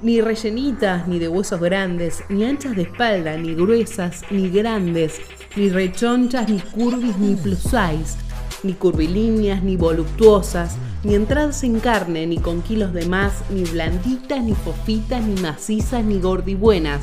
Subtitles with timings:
[0.00, 5.20] Ni rellenitas, ni de huesos grandes, ni anchas de espalda, ni gruesas, ni grandes,
[5.56, 8.16] ni rechonchas, ni curvis, ni plus size,
[8.62, 14.40] ni curvilíneas, ni voluptuosas, ni entradas en carne, ni con kilos de más, ni blanditas,
[14.42, 17.02] ni fofitas, ni macizas, ni gordibuenas,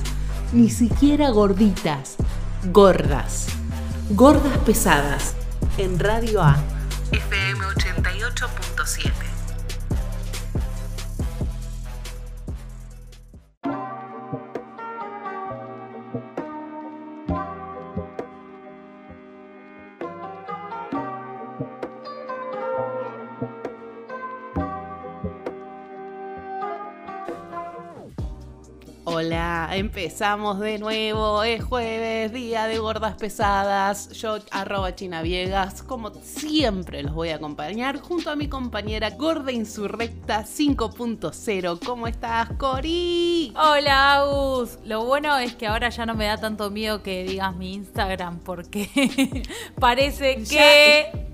[0.53, 2.15] ni siquiera gorditas,
[2.71, 3.47] gordas,
[4.11, 5.35] gordas pesadas,
[5.77, 6.55] en Radio A,
[7.11, 9.14] FM 88.7.
[30.05, 37.15] empezamos de nuevo, es jueves, día de gordas pesadas, yo arroba chinaviegas, como siempre los
[37.15, 43.51] voy a acompañar junto a mi compañera gorda insurrecta 5.0, ¿cómo estás Cori?
[43.57, 47.55] Hola Agus, lo bueno es que ahora ya no me da tanto miedo que digas
[47.55, 49.41] mi Instagram porque
[49.79, 51.24] parece que...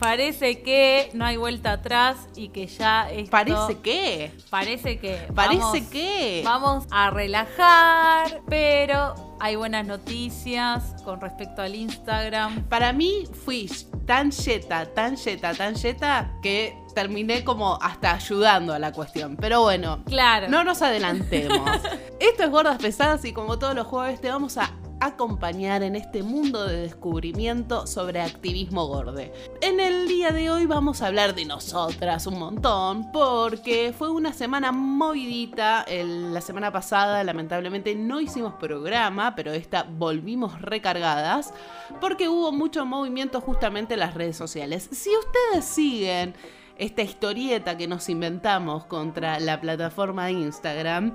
[0.00, 3.30] Parece que no hay vuelta atrás y que ya esto...
[3.30, 4.32] ¿Parece que?
[4.48, 5.28] Parece que...
[5.34, 6.42] ¿Parece vamos, que?
[6.42, 12.64] Vamos a relajar, pero hay buenas noticias con respecto al Instagram.
[12.64, 13.70] Para mí fui
[14.06, 19.36] tan yeta, tan yeta, tan yeta que terminé como hasta ayudando a la cuestión.
[19.36, 20.48] Pero bueno, Claro.
[20.48, 21.70] no nos adelantemos.
[22.20, 24.70] Esto es Gordas Pesadas y como todos los jueves te vamos a
[25.02, 29.32] acompañar en este mundo de descubrimiento sobre activismo gorde.
[29.62, 34.32] En el día de hoy vamos a hablar de nosotras un montón porque fue una
[34.32, 35.82] semana movidita.
[35.82, 41.54] El- la semana pasada lamentablemente no hicimos programa, pero esta volvimos recargadas
[42.00, 44.88] porque hubo mucho movimiento justamente en las redes sociales.
[44.92, 46.34] Si ustedes siguen
[46.76, 51.14] esta historieta que nos inventamos contra la plataforma de Instagram,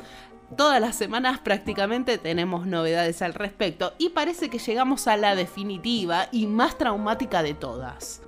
[0.56, 6.28] Todas las semanas prácticamente tenemos novedades al respecto y parece que llegamos a la definitiva
[6.32, 8.22] y más traumática de todas.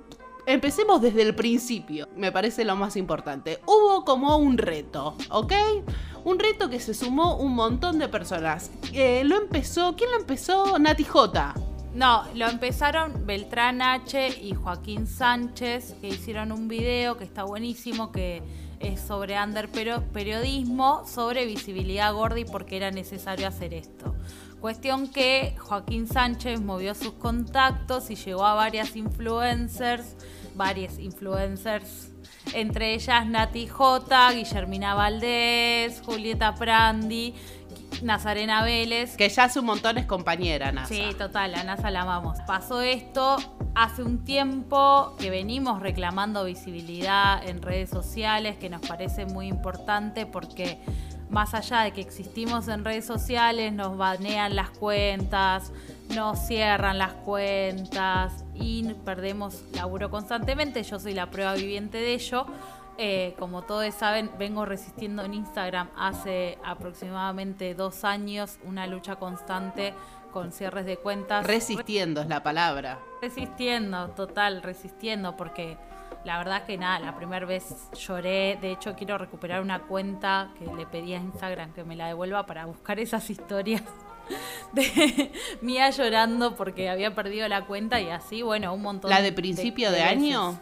[0.48, 3.60] Empecemos desde el principio, me parece lo más importante.
[3.66, 5.52] Hubo como un reto, ¿ok?
[6.24, 8.70] Un reto que se sumó un montón de personas.
[8.94, 10.78] Eh, lo empezó, ¿quién lo empezó?
[10.78, 11.54] Nati J.
[11.92, 18.10] No, lo empezaron Beltrán H y Joaquín Sánchez, que hicieron un video que está buenísimo,
[18.10, 18.42] que
[18.80, 24.14] es sobre under periodismo, sobre visibilidad gorda y por qué era necesario hacer esto.
[24.60, 30.16] Cuestión que Joaquín Sánchez movió sus contactos y llegó a varias influencers,
[30.58, 32.10] varias influencers,
[32.52, 37.34] entre ellas Nati J, Guillermina Valdés, Julieta Prandi,
[38.02, 40.88] Nazarena Vélez, Que ya hace un montón es compañera, NASA.
[40.88, 42.38] Sí, total, a NASA la amamos.
[42.46, 43.38] Pasó esto
[43.74, 50.26] hace un tiempo que venimos reclamando visibilidad en redes sociales, que nos parece muy importante
[50.26, 50.78] porque
[51.30, 55.72] más allá de que existimos en redes sociales, nos banean las cuentas,
[56.14, 60.82] nos cierran las cuentas y perdemos laburo constantemente.
[60.82, 62.46] Yo soy la prueba viviente de ello.
[63.00, 69.94] Eh, como todos saben, vengo resistiendo en Instagram hace aproximadamente dos años una lucha constante
[70.32, 71.46] con cierres de cuentas.
[71.46, 72.98] Resistiendo es la palabra.
[73.22, 75.76] Resistiendo, total, resistiendo, porque
[76.24, 78.58] la verdad que nada, la primera vez lloré.
[78.60, 82.46] De hecho, quiero recuperar una cuenta que le pedí a Instagram que me la devuelva
[82.46, 83.82] para buscar esas historias
[84.72, 89.32] de mía llorando porque había perdido la cuenta y así, bueno, un montón ¿La de
[89.32, 90.60] principio de, año?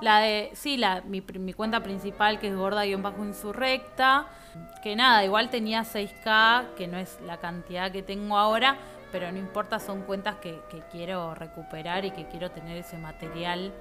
[0.00, 4.26] La de, sí, la, mi, mi cuenta principal que es gorda-insurrecta.
[4.82, 8.76] Que nada, igual tenía 6K, que no es la cantidad que tengo ahora,
[9.10, 13.72] pero no importa, son cuentas que, que quiero recuperar y que quiero tener ese material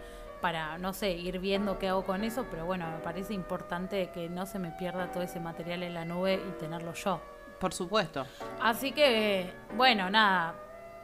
[0.41, 4.28] para, no sé, ir viendo qué hago con eso, pero bueno, me parece importante que
[4.28, 7.22] no se me pierda todo ese material en la nube y tenerlo yo.
[7.61, 8.25] Por supuesto.
[8.61, 10.55] Así que, bueno, nada.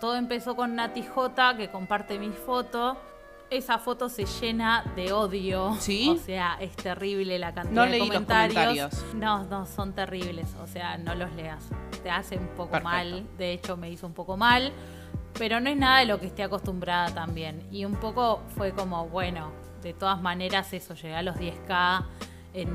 [0.01, 2.97] Todo empezó con Nati J, que comparte mis fotos.
[3.49, 5.75] Esa foto se llena de odio.
[5.79, 6.09] ¿Sí?
[6.09, 8.55] O sea, es terrible la cantidad No de leí los comentarios.
[8.55, 9.15] comentarios.
[9.15, 10.53] No, no, son terribles.
[10.61, 11.63] O sea, no los leas.
[12.03, 12.89] Te hace un poco Perfecto.
[12.89, 13.25] mal.
[13.37, 14.73] De hecho, me hizo un poco mal.
[15.39, 17.65] Pero no es nada de lo que esté acostumbrada también.
[17.71, 19.51] Y un poco fue como, bueno,
[19.81, 22.03] de todas maneras eso, llegué a los 10k
[22.53, 22.69] en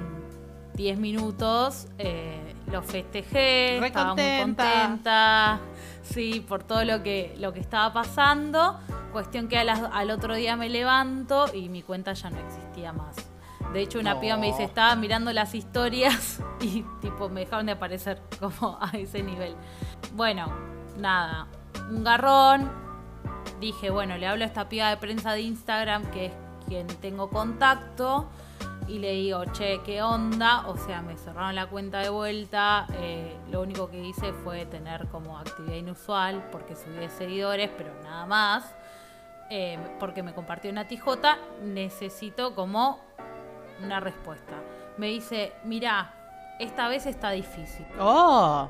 [0.75, 5.61] 10 minutos, eh, lo festejé, Re estaba muy contenta.
[6.03, 8.79] sí, por todo lo que, lo que estaba pasando.
[9.13, 13.17] Cuestión que las- al otro día me levanto y mi cuenta ya no existía más.
[13.75, 14.21] De hecho, una No.
[14.21, 18.91] piba me dice, estaba mirando las historias y tipo me dejaron de aparecer como a
[18.97, 19.55] ese nivel.
[20.15, 20.47] Bueno,
[20.99, 21.47] nada,
[21.91, 22.71] un garrón.
[23.61, 26.33] Dije, bueno, le hablo a esta piba de prensa de Instagram que es
[26.67, 28.29] quien tengo contacto
[28.93, 30.67] y le digo, che, ¿qué onda?
[30.69, 32.87] O sea, me cerraron la cuenta de vuelta.
[32.95, 38.27] eh, lo único que hice fue tener como actividad inusual porque subí seguidores, pero nada
[38.27, 38.75] más.
[39.49, 43.01] Eh, porque me compartió una tijota, necesito como
[43.83, 44.53] una respuesta.
[44.99, 46.13] Me dice, mira,
[46.59, 47.87] esta vez está difícil.
[47.99, 48.69] Oh,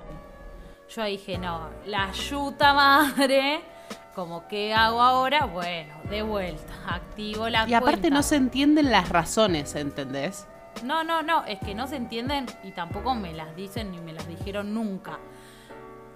[0.88, 3.62] Yo dije, no, la yuta madre,
[4.14, 8.16] como qué hago ahora, bueno, de vuelta, activo la y aparte cuenta.
[8.16, 10.46] no se entienden las razones, ¿entendés?
[10.84, 14.12] No, no, no, es que no se entienden y tampoco me las dicen ni me
[14.12, 15.18] las dijeron nunca.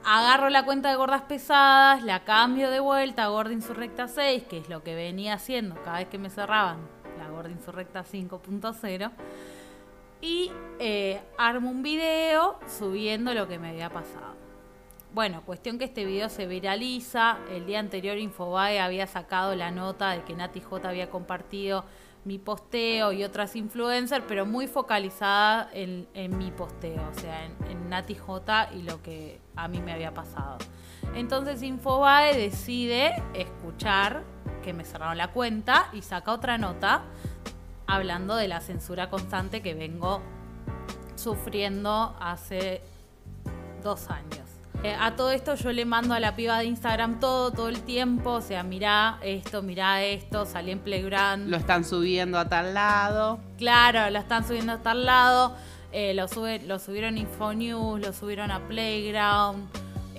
[0.04, 4.58] Agarro la cuenta de gordas pesadas, la cambio de vuelta a Gorda Insurrecta 6, que
[4.58, 6.78] es lo que venía haciendo cada vez que me cerraban
[7.18, 9.10] la Gorda Insurrecta 5.0.
[10.20, 14.35] Y eh, armo un video subiendo lo que me había pasado.
[15.16, 17.38] Bueno, cuestión que este video se viraliza.
[17.50, 21.86] El día anterior Infobae había sacado la nota de que Nati J había compartido
[22.26, 27.88] mi posteo y otras influencers, pero muy focalizada en, mi posteo, o sea, en, en
[27.88, 30.58] Nati J y lo que a mí me había pasado.
[31.14, 34.22] Entonces Infobae decide escuchar
[34.62, 37.04] que me cerraron la cuenta y saca otra nota
[37.86, 40.20] hablando de la censura constante que vengo
[41.14, 42.82] sufriendo hace
[43.82, 44.45] dos años.
[44.86, 47.80] Eh, a todo esto yo le mando a la piba de Instagram todo, todo el
[47.80, 51.48] tiempo, o sea, mirá esto, mirá esto, salí en Playground.
[51.48, 53.40] Lo están subiendo a tal lado.
[53.58, 55.56] Claro, lo están subiendo a tal lado.
[55.90, 59.68] eh, lo, sube, lo subieron a Infonews, lo subieron a Playground,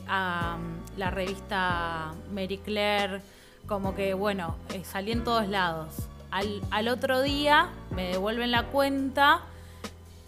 [0.06, 3.22] a um, la revista Mary Claire.
[3.68, 5.94] Como que, bueno, eh, salí en todos lados.
[6.30, 9.44] Al, al otro día me devuelven la cuenta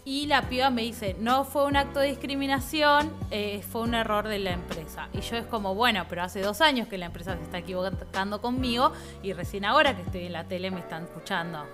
[0.04, 4.28] y la piba me dice, no fue un acto de discriminación, eh, fue un error
[4.28, 5.08] de la empresa.
[5.12, 8.40] Y yo es como, bueno, pero hace dos años que la empresa se está equivocando
[8.40, 8.92] conmigo
[9.22, 11.66] y recién ahora que estoy en la tele me están escuchando.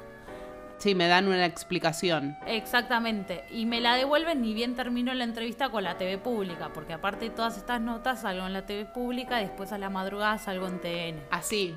[0.79, 2.37] Sí, me dan una explicación.
[2.47, 3.45] Exactamente.
[3.51, 7.27] Y me la devuelven ni bien termino la entrevista con la TV pública, porque aparte
[7.27, 10.67] de todas estas notas salgo en la TV pública y después a la madrugada salgo
[10.67, 11.23] en TN.
[11.31, 11.75] Así,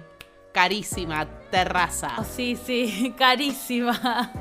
[0.51, 2.11] carísima, terraza.
[2.17, 4.31] Oh, sí, sí, carísima.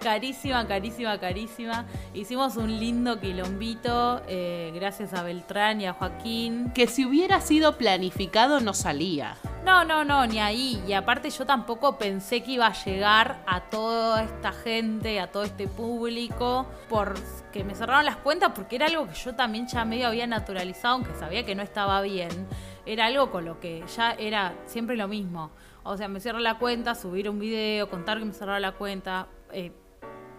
[0.00, 1.86] Carísima, carísima, carísima.
[2.14, 6.72] Hicimos un lindo quilombito, eh, gracias a Beltrán y a Joaquín.
[6.72, 9.36] Que si hubiera sido planificado no salía.
[9.64, 10.82] No, no, no, ni ahí.
[10.86, 15.42] Y aparte yo tampoco pensé que iba a llegar a toda esta gente, a todo
[15.42, 20.08] este público, porque me cerraron las cuentas, porque era algo que yo también ya medio
[20.08, 22.48] había naturalizado, aunque sabía que no estaba bien.
[22.86, 25.50] Era algo con lo que ya era siempre lo mismo.
[25.82, 29.28] O sea, me cierro la cuenta, subir un video, contar que me cerraron la cuenta,
[29.52, 29.72] eh,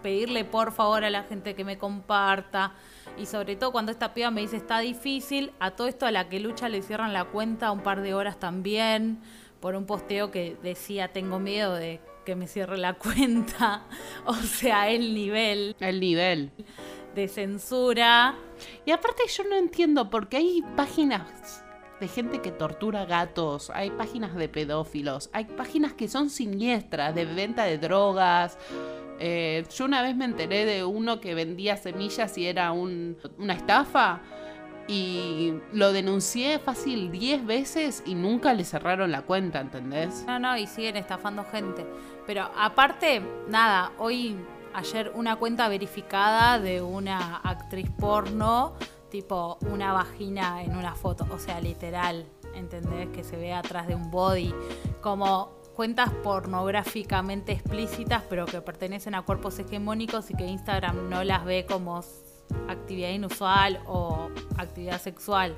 [0.02, 2.74] pedirle por favor a la gente que me comparta.
[3.18, 6.30] Y sobre todo cuando esta piba me dice está difícil, a todo esto a la
[6.30, 9.20] que lucha le cierran la cuenta un par de horas también,
[9.60, 13.86] por un posteo que decía tengo miedo de que me cierre la cuenta.
[14.26, 16.52] O sea, el nivel El nivel.
[17.16, 18.36] de censura.
[18.86, 21.64] Y aparte yo no entiendo porque hay páginas
[22.00, 27.26] de gente que tortura gatos, hay páginas de pedófilos, hay páginas que son siniestras, de
[27.26, 28.58] venta de drogas.
[29.24, 33.54] Eh, yo una vez me enteré de uno que vendía semillas y era un- una
[33.54, 34.20] estafa
[34.88, 40.24] y lo denuncié fácil 10 veces y nunca le cerraron la cuenta, ¿entendés?
[40.26, 41.86] No, no, y siguen estafando gente.
[42.26, 44.36] Pero aparte, nada, hoy,
[44.74, 48.74] ayer una cuenta verificada de una actriz porno,
[49.12, 52.26] tipo una vagina en una foto, o sea, literal,
[52.56, 53.10] ¿entendés?
[53.10, 54.52] Que se ve atrás de un body,
[55.02, 61.44] como cuentas pornográficamente explícitas, pero que pertenecen a cuerpos hegemónicos y que Instagram no las
[61.44, 62.04] ve como
[62.70, 65.56] actividad inusual o actividad sexual.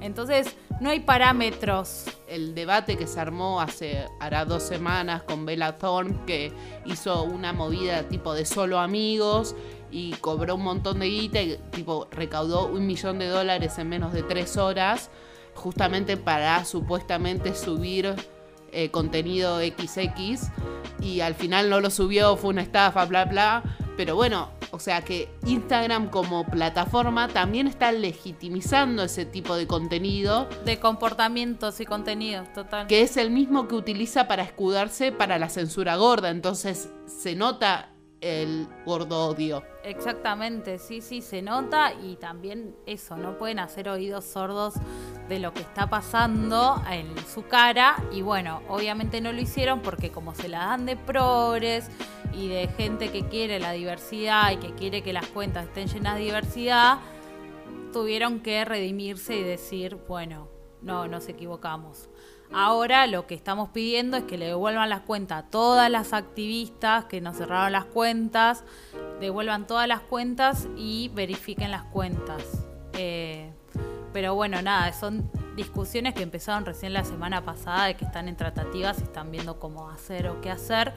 [0.00, 5.76] Entonces, no hay parámetros el debate que se armó hace hará dos semanas con Bella
[5.76, 6.52] Thorne, que
[6.84, 9.56] hizo una movida tipo de solo amigos
[9.90, 14.12] y cobró un montón de guita y tipo recaudó un millón de dólares en menos
[14.12, 15.10] de tres horas,
[15.56, 18.14] justamente para supuestamente subir
[18.74, 20.50] eh, contenido XX
[21.00, 23.62] y al final no lo subió, fue una estafa, bla, bla.
[23.96, 30.48] Pero bueno, o sea que Instagram como plataforma también está legitimizando ese tipo de contenido
[30.64, 32.88] de comportamientos y contenidos, total.
[32.88, 36.30] que es el mismo que utiliza para escudarse para la censura gorda.
[36.30, 37.93] Entonces se nota
[38.24, 39.62] el gordo odio.
[39.82, 44.74] Exactamente, sí, sí, se nota y también eso, no pueden hacer oídos sordos
[45.28, 50.10] de lo que está pasando en su cara y bueno, obviamente no lo hicieron porque
[50.10, 51.90] como se la dan de progres
[52.32, 56.16] y de gente que quiere la diversidad y que quiere que las cuentas estén llenas
[56.16, 56.98] de diversidad,
[57.92, 60.48] tuvieron que redimirse y decir, bueno,
[60.80, 62.08] no, nos equivocamos.
[62.56, 67.04] Ahora lo que estamos pidiendo es que le devuelvan las cuentas a todas las activistas
[67.06, 68.62] que nos cerraron las cuentas,
[69.18, 72.64] devuelvan todas las cuentas y verifiquen las cuentas.
[72.92, 73.50] Eh,
[74.12, 78.36] pero bueno, nada, son discusiones que empezaron recién la semana pasada, de que están en
[78.36, 80.92] tratativas y están viendo cómo hacer o qué hacer.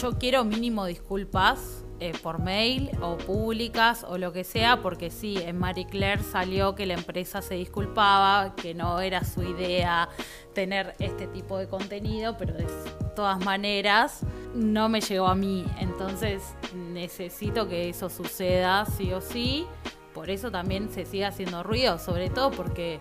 [0.00, 5.38] Yo quiero mínimo disculpas eh, por mail o públicas o lo que sea, porque sí,
[5.38, 10.08] en Marie Claire salió que la empresa se disculpaba, que no era su idea
[10.54, 12.66] tener este tipo de contenido, pero de
[13.14, 14.20] todas maneras
[14.54, 15.64] no me llegó a mí.
[15.78, 16.42] Entonces
[16.74, 19.66] necesito que eso suceda sí o sí.
[20.14, 23.00] Por eso también se sigue haciendo ruido, sobre todo porque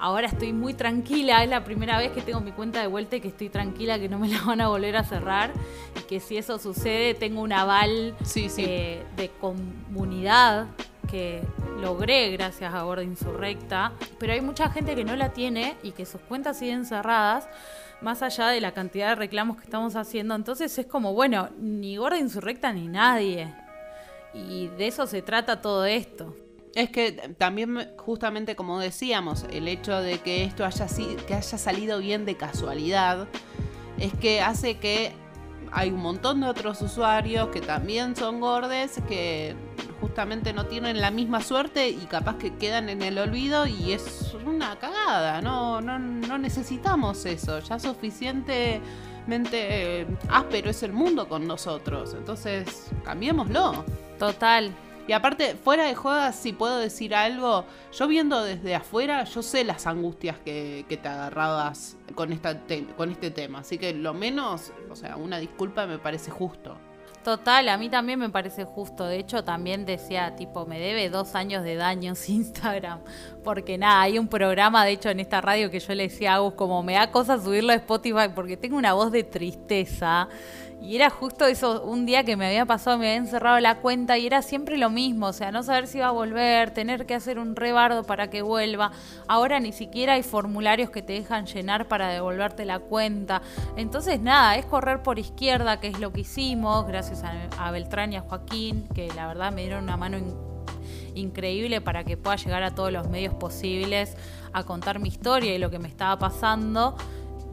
[0.00, 3.20] ahora estoy muy tranquila, es la primera vez que tengo mi cuenta de vuelta y
[3.20, 5.52] que estoy tranquila que no me la van a volver a cerrar
[5.98, 10.66] y que si eso sucede tengo un aval eh, de comunidad
[11.08, 11.42] que
[11.80, 16.06] logré gracias a Gorda Insurrecta, pero hay mucha gente que no la tiene y que
[16.06, 17.48] sus cuentas siguen cerradas
[18.00, 21.96] más allá de la cantidad de reclamos que estamos haciendo, entonces es como, bueno, ni
[21.96, 23.52] Gorda Insurrecta ni nadie.
[24.32, 26.34] Y de eso se trata todo esto.
[26.74, 30.86] Es que también, justamente como decíamos, el hecho de que esto haya,
[31.26, 33.26] que haya salido bien de casualidad,
[33.98, 35.12] es que hace que
[35.72, 39.54] hay un montón de otros usuarios que también son gordes, que
[40.00, 44.34] justamente no tienen la misma suerte y capaz que quedan en el olvido y es
[44.46, 48.80] una cagada, no, no, no necesitamos eso, ya suficientemente
[49.52, 53.84] eh, áspero es el mundo con nosotros, entonces cambiémoslo.
[54.18, 54.70] Total,
[55.06, 59.64] y aparte, fuera de jodas, si puedo decir algo, yo viendo desde afuera, yo sé
[59.64, 62.56] las angustias que, te agarrabas con, esta
[62.96, 63.60] con este tema.
[63.60, 66.76] Así que lo menos, o sea, una disculpa me parece justo.
[67.22, 69.04] Total, a mí también me parece justo.
[69.04, 73.00] De hecho, también decía, tipo, me debe dos años de daños Instagram.
[73.44, 76.36] Porque nada, hay un programa, de hecho, en esta radio que yo le decía a
[76.36, 80.28] Agus, como me da cosa subirlo a Spotify porque tengo una voz de tristeza.
[80.82, 84.16] Y era justo eso, un día que me había pasado, me había encerrado la cuenta
[84.16, 87.14] y era siempre lo mismo, o sea, no saber si iba a volver, tener que
[87.14, 88.90] hacer un rebardo para que vuelva.
[89.28, 93.42] Ahora ni siquiera hay formularios que te dejan llenar para devolverte la cuenta.
[93.76, 97.24] Entonces, nada, es correr por izquierda, que es lo que hicimos, gracias
[97.58, 100.16] a, Beltrán y a Joaquín, que la verdad me dieron una mano
[101.14, 104.16] increíble para que pueda llegar a todos los medios posibles
[104.52, 106.96] a contar mi historia y lo que me estaba pasando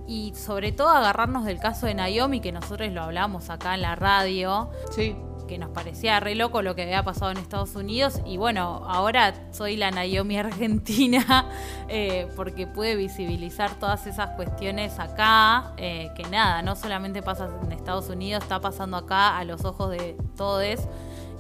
[0.08, 3.96] y sobre todo agarrarnos del caso de Naomi, que nosotros lo hablamos acá en la
[3.96, 4.70] radio.
[4.92, 5.16] Sí.
[5.48, 8.22] Que nos parecía re loco lo que había pasado en Estados Unidos.
[8.26, 11.50] Y bueno, ahora soy la Naomi argentina,
[11.88, 15.74] eh, porque pude visibilizar todas esas cuestiones acá.
[15.78, 19.92] Eh, que nada, no solamente pasa en Estados Unidos, está pasando acá a los ojos
[19.92, 20.88] de todos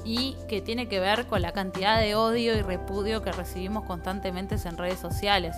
[0.07, 4.55] y que tiene que ver con la cantidad de odio y repudio que recibimos constantemente
[4.63, 5.53] en redes sociales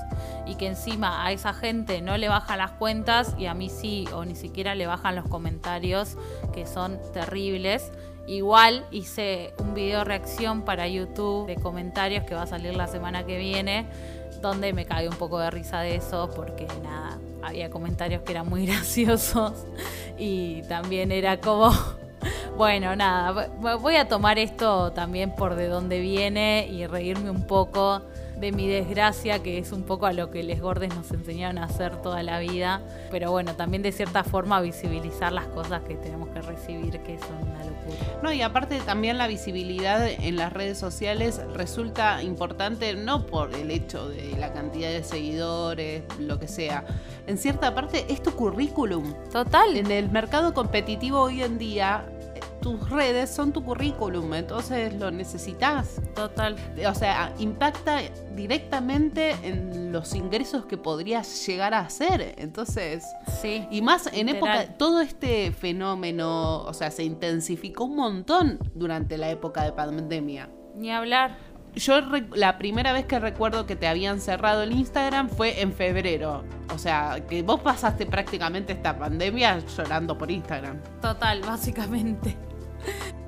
[0.48, 4.08] y que encima a esa gente no le bajan las cuentas y a mí sí
[4.12, 6.18] o ni siquiera le bajan los comentarios
[6.52, 7.92] que son terribles.
[8.26, 13.28] Igual hice un video reacción para YouTube de comentarios que va a salir la semana
[13.28, 13.86] que viene
[14.42, 18.50] donde me caí un poco de risa de eso porque nada, había comentarios que eran
[18.50, 19.54] muy graciosos
[20.18, 21.72] y también era como
[22.58, 28.02] bueno, nada, voy a tomar esto también por de dónde viene y reírme un poco
[28.40, 31.66] de mi desgracia, que es un poco a lo que les gordes nos enseñaron a
[31.66, 32.82] hacer toda la vida.
[33.12, 37.36] Pero bueno, también de cierta forma visibilizar las cosas que tenemos que recibir, que son
[37.48, 38.20] una locura.
[38.24, 43.72] No, y aparte también la visibilidad en las redes sociales resulta importante no por el
[43.72, 46.86] hecho de la cantidad de seguidores, lo que sea.
[47.28, 49.14] En cierta parte es tu currículum.
[49.32, 49.78] Total.
[49.78, 52.06] En el mercado competitivo hoy en día
[52.62, 56.02] tus redes son tu currículum, entonces lo necesitas.
[56.16, 56.56] Total.
[56.88, 58.02] O sea, impacta
[58.36, 62.36] directamente en los ingresos que podrías llegar a hacer.
[62.38, 63.04] Entonces,
[63.42, 63.68] sí.
[63.72, 69.30] Y más en época, todo este fenómeno, o sea, se intensificó un montón durante la
[69.30, 70.50] época de pandemia.
[70.76, 71.38] Ni hablar.
[71.76, 72.02] Yo
[72.34, 76.44] la primera vez que recuerdo que te habían cerrado el Instagram fue en febrero.
[76.74, 80.80] O sea, que vos pasaste prácticamente esta pandemia llorando por Instagram.
[81.02, 82.36] Total, básicamente.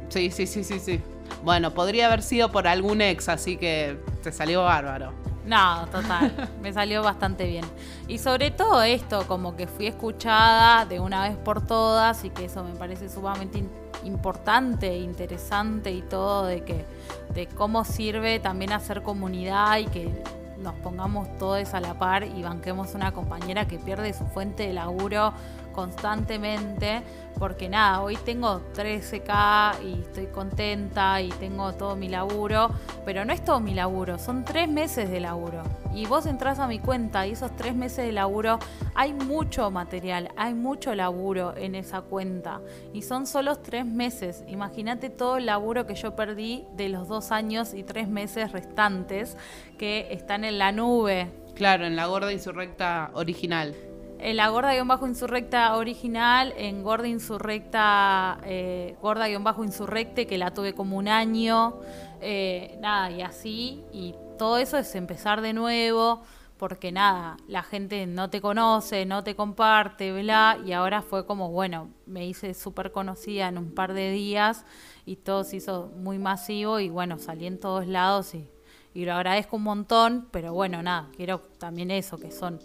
[0.10, 1.02] Sí, sí, sí, sí, sí.
[1.44, 5.14] Bueno, podría haber sido por algún ex, así que te salió bárbaro.
[5.46, 7.66] No, total, me salió bastante bien.
[8.08, 12.46] Y sobre todo esto, como que fui escuchada de una vez por todas y que
[12.46, 13.58] eso me parece sumamente
[14.04, 16.86] importante, interesante y todo de que
[17.34, 20.24] de cómo sirve también hacer comunidad y que
[20.62, 24.74] nos pongamos todos a la par y banquemos una compañera que pierde su fuente de
[24.74, 25.34] laburo
[25.72, 27.02] constantemente,
[27.40, 32.70] porque nada, hoy tengo 13k y estoy contenta y tengo todo mi laburo,
[33.06, 35.64] pero no es todo mi laburo, son tres meses de laburo.
[35.94, 38.60] Y vos entras a mi cuenta y esos tres meses de laburo
[38.96, 42.62] hay mucho material, hay mucho laburo en esa cuenta.
[42.94, 44.44] Y son solo tres meses.
[44.48, 49.36] Imagínate todo el laburo que yo perdí de los dos años y tres meses restantes
[49.78, 51.32] que están en la nube.
[51.56, 53.76] Claro, en la gorda insurrecta original.
[54.24, 61.80] La gorda-insurrecta original, en gorda insurrecta, eh, gorda-insurrecte, que la tuve como un año,
[62.22, 66.22] eh, nada, y así, y todo eso es empezar de nuevo,
[66.58, 71.50] porque nada, la gente no te conoce, no te comparte, bla, y ahora fue como,
[71.50, 74.66] bueno, me hice súper conocida en un par de días
[75.04, 78.48] y todo se hizo muy masivo y bueno, salí en todos lados y,
[78.94, 82.60] y lo agradezco un montón, pero bueno, nada, quiero también eso, que son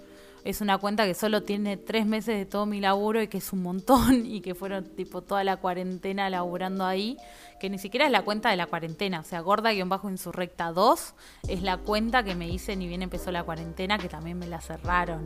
[0.46, 3.52] es una cuenta que solo tiene tres meses de todo mi laburo y que es
[3.52, 7.16] un montón y que fueron tipo toda la cuarentena laburando ahí,
[7.58, 11.14] que ni siquiera es la cuenta de la cuarentena, o sea, gorda-insurrecta 2
[11.48, 14.60] es la cuenta que me hice ni bien empezó la cuarentena, que también me la
[14.60, 15.24] cerraron.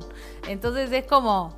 [0.48, 1.54] Entonces es como,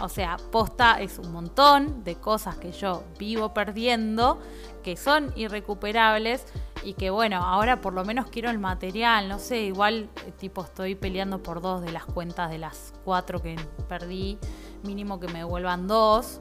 [0.00, 4.40] o sea, posta es un montón de cosas que yo vivo perdiendo,
[4.84, 6.44] que son irrecuperables
[6.84, 10.62] y que bueno, ahora por lo menos quiero el material, no sé, igual eh, tipo
[10.64, 13.56] estoy peleando por dos de las cuentas de las cuatro que
[13.88, 14.38] perdí,
[14.82, 16.40] mínimo que me devuelvan dos.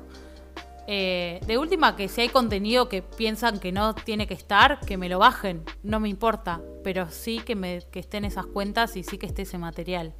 [0.88, 4.98] Eh, de última, que si hay contenido que piensan que no tiene que estar, que
[4.98, 9.04] me lo bajen, no me importa, pero sí que, me, que estén esas cuentas y
[9.04, 10.16] sí que esté ese material.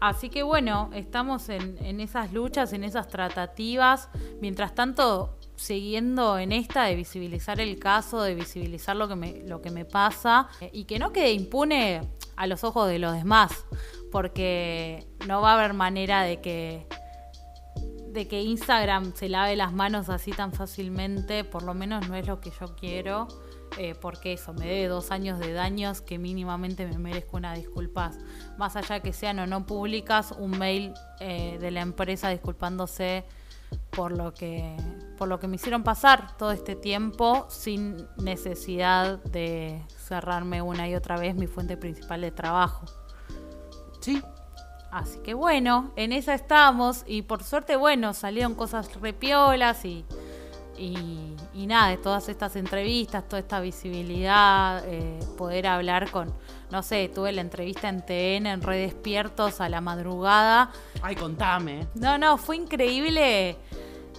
[0.00, 4.08] Así que bueno, estamos en, en esas luchas, en esas tratativas.
[4.40, 9.62] Mientras tanto, siguiendo en esta de visibilizar el caso, de visibilizar lo que me, lo
[9.62, 12.02] que me pasa eh, y que no quede impune
[12.36, 13.64] a los ojos de los demás,
[14.10, 16.86] porque no va a haber manera de que
[18.12, 22.26] de que Instagram se lave las manos así tan fácilmente, por lo menos no es
[22.26, 23.26] lo que yo quiero,
[23.78, 28.18] eh, porque eso, me debe dos años de daños que mínimamente me merezco una disculpas.
[28.58, 33.24] Más allá que sean o no públicas, un mail eh, de la empresa disculpándose
[33.90, 34.76] por lo que
[35.18, 40.94] por lo que me hicieron pasar todo este tiempo sin necesidad de cerrarme una y
[40.94, 42.86] otra vez mi fuente principal de trabajo.
[44.00, 44.22] Sí.
[44.90, 50.04] Así que bueno, en esa estamos y por suerte bueno, salieron cosas repiolas y
[50.78, 56.32] y, nada, de todas estas entrevistas, toda esta visibilidad, eh, poder hablar con,
[56.72, 60.72] no sé, tuve la entrevista en TN, en Redespiertos a la madrugada.
[61.02, 61.86] Ay, contame.
[61.94, 63.56] No, no, fue increíble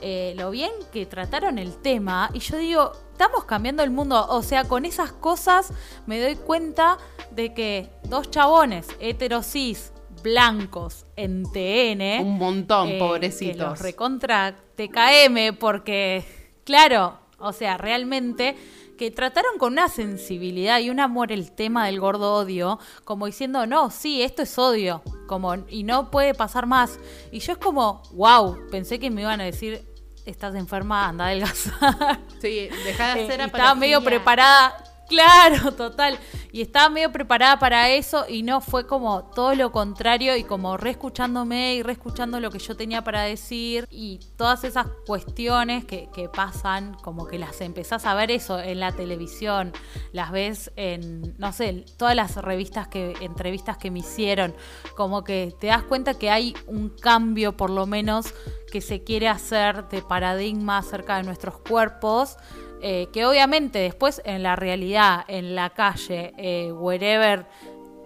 [0.02, 2.30] eh, lo bien que trataron el tema.
[2.32, 4.28] Y yo digo, estamos cambiando el mundo.
[4.30, 5.74] O sea, con esas cosas
[6.06, 7.00] me doy cuenta
[7.32, 12.24] de que dos chabones heterosis blancos en TN.
[12.24, 13.58] Un montón, eh, pobrecitos.
[13.58, 16.24] los recontra TKM porque
[16.63, 18.56] Claro, o sea, realmente
[19.04, 23.68] que trataron con una sensibilidad y un amor el tema del gordo odio, como diciendo,
[23.68, 27.00] no, sí, esto es odio, como, y no puede pasar más.
[27.30, 29.86] Y yo es como, wow, pensé que me iban a decir,
[30.26, 32.22] estás enferma, anda a adelgazar.
[32.39, 34.74] Sí, deja de eh, hacer Estaba medio preparada,
[35.13, 36.19] claro, total.
[36.52, 40.78] Y estaba medio preparada para eso y no fue como todo lo contrario y como
[40.78, 46.95] reescuchándome y reescuchando lo que yo tenía para decir y todas esas cuestiones que, pasan,
[46.95, 49.73] como que las empezás a ver eso en la televisión,
[50.12, 54.56] las ves en, no sé, todas las revistas que, entrevistas que me hicieron,
[54.95, 58.34] como que te das cuenta que hay un cambio por lo menos
[58.71, 62.38] que se quiere hacer de paradigma acerca de nuestros cuerpos
[62.86, 67.46] eh, que obviamente después en la realidad, en la calle, eh, wherever,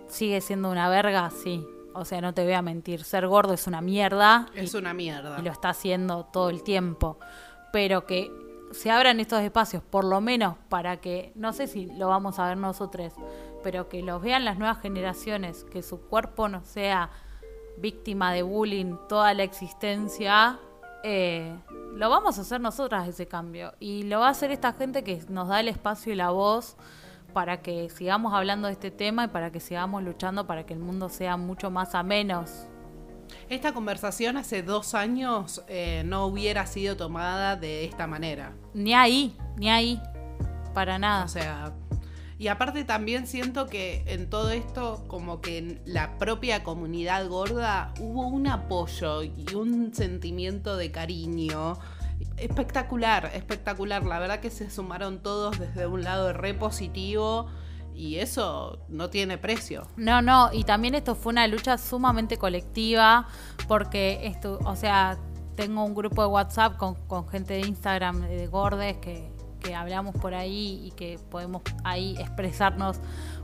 [0.07, 1.65] sigue siendo una verga, sí.
[1.95, 4.45] O sea, no te voy a mentir, ser gordo es una mierda.
[4.53, 5.39] Es una mierda.
[5.39, 7.17] Y lo está haciendo todo el tiempo.
[7.73, 8.31] Pero que
[8.71, 12.47] se abran estos espacios, por lo menos para que, no sé si lo vamos a
[12.47, 13.13] ver nosotros,
[13.63, 17.09] pero que los vean las nuevas generaciones, que su cuerpo no sea
[17.79, 20.59] víctima de bullying toda la existencia,
[21.03, 21.55] eh,
[21.95, 23.73] lo vamos a hacer nosotras ese cambio.
[23.79, 26.75] Y lo va a hacer esta gente que nos da el espacio y la voz
[27.33, 30.79] para que sigamos hablando de este tema y para que sigamos luchando para que el
[30.79, 32.67] mundo sea mucho más a menos.
[33.49, 38.53] Esta conversación hace dos años eh, no hubiera sido tomada de esta manera.
[38.73, 40.01] Ni ahí, ni ahí.
[40.73, 41.25] Para nada.
[41.25, 41.73] O sea,
[42.39, 47.93] y aparte también siento que en todo esto, como que en la propia comunidad gorda
[47.99, 51.79] hubo un apoyo y un sentimiento de cariño.
[52.37, 54.05] Espectacular, espectacular.
[54.05, 57.47] La verdad que se sumaron todos desde un lado re positivo
[57.95, 59.87] y eso no tiene precio.
[59.95, 63.27] No, no, y también esto fue una lucha sumamente colectiva
[63.67, 65.17] porque esto, o sea,
[65.55, 70.15] tengo un grupo de WhatsApp con, con gente de Instagram, de Gordes, que, que hablamos
[70.15, 72.99] por ahí y que podemos ahí expresarnos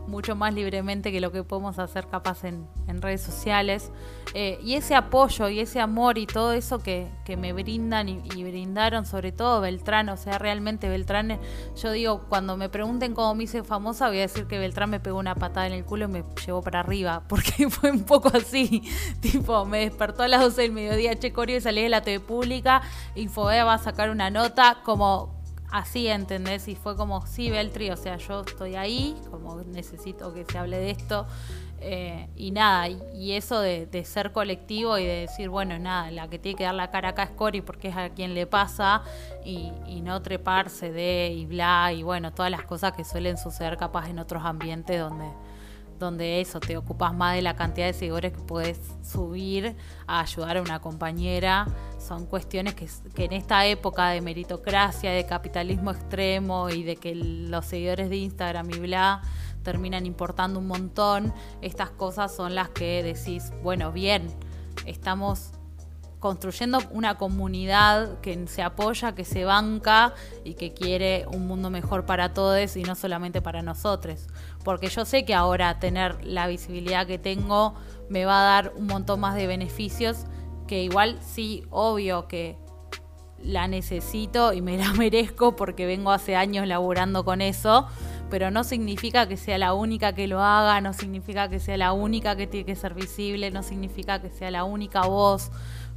[0.08, 2.68] mucho más libremente que lo que podemos hacer capaz en,
[3.02, 3.92] redes sociales.
[4.34, 9.06] Eh, y ese apoyo y ese amor y todo eso que, me brindan y, brindaron,
[9.06, 11.40] sobre todo Beltrán, o sea, realmente Beltrán,
[11.76, 15.00] yo digo, cuando me pregunten cómo me hice famosa, voy a decir que Beltrán me
[15.00, 18.32] pegó una patada en el culo y me llevó para arriba, porque fue un poco
[18.34, 18.84] así,
[19.20, 22.20] tipo, me despertó a las 12 del mediodía, che, Corio, y salí de la TV
[22.20, 22.82] pública,
[23.16, 25.43] Infobae va a sacar una nota, como
[25.74, 26.68] así, ¿entendés?
[26.68, 30.78] Y fue como, sí, Beltri, o sea, yo estoy ahí, como necesito que se hable
[30.78, 31.26] de esto.
[31.82, 36.40] Eh, y nada, y, eso de, ser colectivo y de decir, bueno, nada, la que
[36.40, 39.02] tiene que dar la cara acá es Cori porque es a quien le pasa
[39.44, 43.76] y, y, no treparse de y bla, y bueno, todas las cosas que suelen suceder
[43.76, 45.26] capaz en otros ambientes donde
[46.04, 50.58] donde eso, te ocupas más de la cantidad de seguidores que puedes subir a ayudar
[50.58, 51.68] a una compañera.
[52.00, 57.16] Son cuestiones que, que, en esta época de meritocracia, de capitalismo extremo y de que
[57.16, 59.22] los seguidores de Instagram y bla
[59.64, 64.28] terminan importando un montón, estas cosas son las que decís, bueno, bien,
[64.86, 65.52] estamos
[66.24, 70.14] construyendo una comunidad que se apoya, que se banca
[70.46, 74.28] y que quiere un mundo mejor para todos y no solamente para nosotros.
[74.64, 77.74] Porque yo sé que ahora tener la visibilidad que tengo
[78.08, 80.26] me va a dar un montón más de beneficios
[80.66, 82.58] que igual sí, obvio que
[83.44, 87.86] la necesito y me la merezco porque vengo hace años laburando con eso,
[88.30, 91.92] pero no significa que sea la única que lo haga, no significa que sea la
[91.92, 95.52] única que tiene que ser visible, no significa que sea la única voz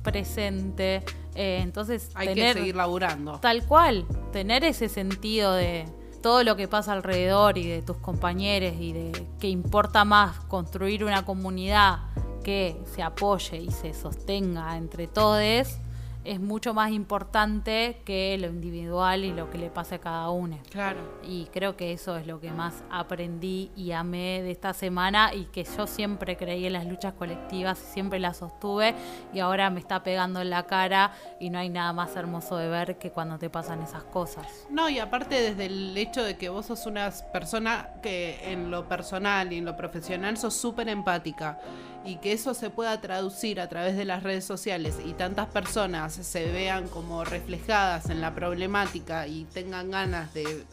[0.07, 1.03] presente.
[1.35, 3.41] Eh, entonces, hay que seguir laburando.
[3.41, 5.85] Tal cual, tener ese sentido de
[6.23, 11.05] todo lo que pasa alrededor y de tus compañeros y de que importa más construir
[11.05, 11.99] una comunidad
[12.43, 15.79] que se apoye y se sostenga entre todos
[16.27, 20.59] es mucho más importante que lo individual y lo que le pase a cada uno.
[20.71, 20.99] Claro.
[21.23, 25.45] Y creo que eso es lo que más aprendí y amé de esta semana y
[25.47, 28.95] que yo siempre creí en las luchas colectivas y siempre las sostuve
[29.33, 32.69] y ahora me está pegando en la cara y no hay nada más hermoso de
[32.69, 34.67] ver que cuando te pasan esas cosas.
[34.71, 38.89] No, y aparte desde el hecho de que vos sos una persona que en lo
[38.89, 41.59] personal y en lo profesional sos súper empática
[42.07, 46.15] y que eso se pueda traducir a través de las redes sociales y tantas personas
[46.15, 50.65] se vean como reflejadas en la problemática y tengan ganas de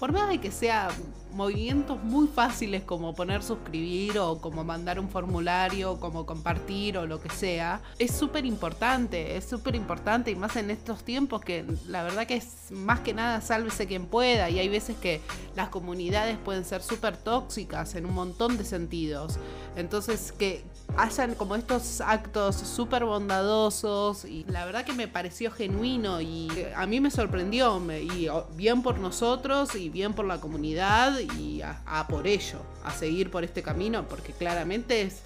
[0.00, 0.88] por más de que sea
[1.34, 7.20] movimientos muy fáciles como poner suscribir o como mandar un formulario, como compartir o lo
[7.20, 12.02] que sea, es súper importante, es súper importante y más en estos tiempos que la
[12.02, 15.20] verdad que es más que nada sálvese quien pueda y hay veces que
[15.54, 19.38] las comunidades pueden ser súper tóxicas en un montón de sentidos.
[19.76, 20.64] Entonces que
[20.96, 26.86] hayan como estos actos súper bondadosos y la verdad que me pareció genuino y a
[26.86, 32.26] mí me sorprendió y bien por nosotros y bien por la comunidad y a, por
[32.26, 35.22] ello, a seguir por este camino, porque claramente es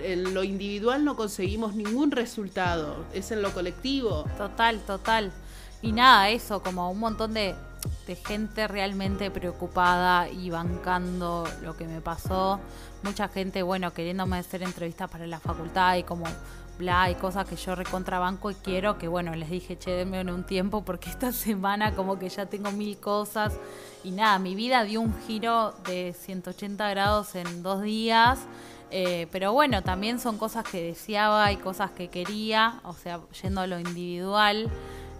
[0.00, 4.24] en lo individual no conseguimos ningún resultado, es en lo colectivo.
[4.36, 5.32] Total, total.
[5.82, 7.54] Y nada, eso, como un montón de,
[8.06, 12.60] de gente realmente preocupada y bancando lo que me pasó.
[13.02, 16.26] Mucha gente, bueno, queriéndome hacer entrevistas para la facultad y como
[16.78, 20.44] bla, y cosas que yo recontrabanco y quiero, que bueno, les dije, che, denme un
[20.44, 23.54] tiempo porque esta semana como que ya tengo mil cosas
[24.04, 28.38] y nada, mi vida dio un giro de 180 grados en dos días.
[28.92, 33.60] Eh, pero bueno, también son cosas que deseaba y cosas que quería, o sea, yendo
[33.60, 34.70] a lo individual.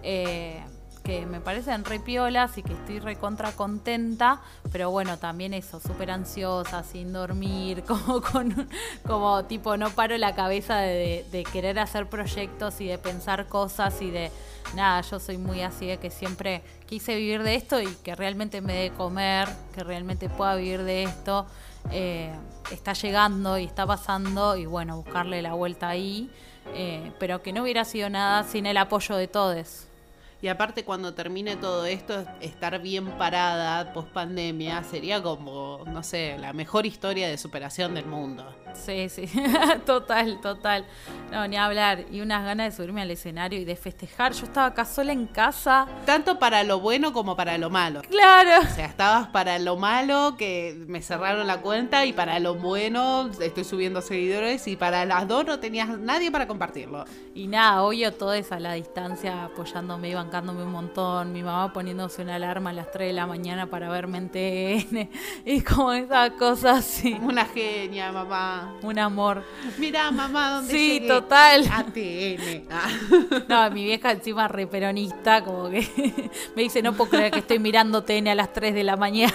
[0.04, 0.62] Eh,
[1.06, 4.40] que me parecen re piolas y que estoy recontra contenta,
[4.72, 8.68] pero bueno, también eso, súper ansiosa, sin dormir, como con
[9.06, 14.02] como tipo no paro la cabeza de, de, querer hacer proyectos y de pensar cosas
[14.02, 14.32] y de
[14.74, 18.60] nada, yo soy muy así de que siempre quise vivir de esto y que realmente
[18.60, 21.46] me dé comer, que realmente pueda vivir de esto.
[21.92, 22.34] Eh,
[22.72, 26.28] está llegando y está pasando y bueno, buscarle la vuelta ahí,
[26.74, 29.85] eh, pero que no hubiera sido nada sin el apoyo de todos.
[30.46, 36.38] Y aparte cuando termine todo esto, estar bien parada post pandemia sería como, no sé,
[36.38, 38.46] la mejor historia de superación del mundo.
[38.72, 39.28] Sí, sí,
[39.86, 40.86] total, total.
[41.32, 42.04] No, ni hablar.
[42.12, 44.34] Y unas ganas de subirme al escenario y de festejar.
[44.34, 45.88] Yo estaba acá sola en casa.
[46.04, 48.02] Tanto para lo bueno como para lo malo.
[48.02, 48.60] Claro.
[48.60, 53.30] O sea, estabas para lo malo que me cerraron la cuenta y para lo bueno
[53.40, 57.04] estoy subiendo seguidores y para las dos no tenías nadie para compartirlo.
[57.34, 61.42] Y nada, obvio todo es a la distancia apoyándome y bancando bancándome un montón, mi
[61.42, 65.08] mamá poniéndose una alarma a las 3 de la mañana para verme en TN,
[65.46, 67.16] y como esas cosas así.
[67.22, 68.74] Una genia, mamá.
[68.82, 69.42] Un amor.
[69.78, 71.08] Mira, mamá, ¿dónde Sí, llegué?
[71.08, 71.64] total.
[71.72, 72.66] ATN.
[72.70, 72.88] Ah.
[73.48, 75.86] No, mi vieja encima re peronista, como que
[76.56, 79.32] me dice, no puedo creer que estoy mirando TN a las 3 de la mañana.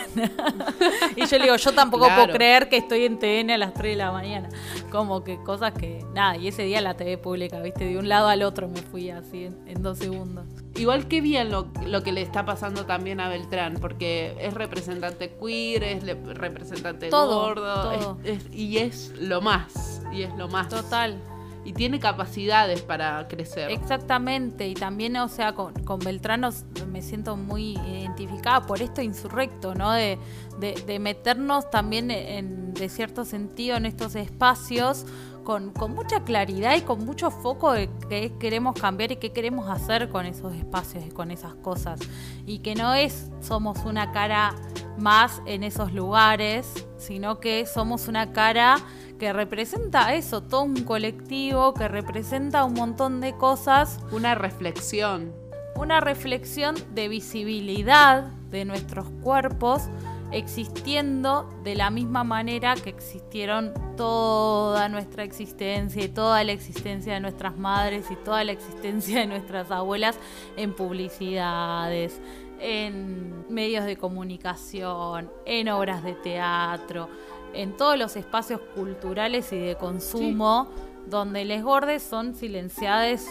[1.16, 2.24] Y yo le digo, yo tampoco Claro.
[2.26, 4.50] puedo creer que estoy en TN a las 3 de la mañana.
[4.92, 8.28] Como que cosas que, nada, y ese día la TV pública, viste, de un lado
[8.28, 10.46] al otro me fui así en, en dos segundos.
[10.82, 15.36] Igual que bien lo, lo que le está pasando también a Beltrán, porque es representante
[15.40, 18.18] queer, es le- representante Todo, gordo, todo.
[18.24, 20.70] es- es- y es lo más, y es lo más.
[20.70, 21.18] Total.
[21.64, 23.70] Y tiene capacidades para crecer.
[23.70, 29.76] Exactamente, y también, o sea, con, con Beltranos me siento muy identificada por esto insurrecto,
[29.76, 29.92] ¿no?
[29.92, 30.18] De,
[30.60, 35.06] de, de meternos también en, de cierto sentido, en estos espacios
[35.44, 39.70] con, con mucha claridad y con mucho foco de qué queremos cambiar y qué queremos
[39.70, 42.00] hacer con esos espacios y con esas cosas.
[42.46, 44.56] Y que no es somos una cara
[44.98, 48.78] más en esos lugares, sino que somos una cara
[49.20, 55.34] que representa eso, todo un colectivo, que representa un montón de cosas, Una reflexión.
[55.76, 59.84] una reflexión de visibilidad de nuestros cuerpos
[60.32, 67.20] existiendo de la misma manera que existieron toda nuestra existencia y toda la existencia de
[67.20, 70.18] nuestras madres y toda la existencia de nuestras abuelas
[70.56, 72.22] en publicidades,
[72.60, 77.10] en medios de comunicación, en obras de teatro,
[77.54, 80.70] en todos los espacios culturales y de consumo
[81.08, 83.28] donde les gordes son silenciadas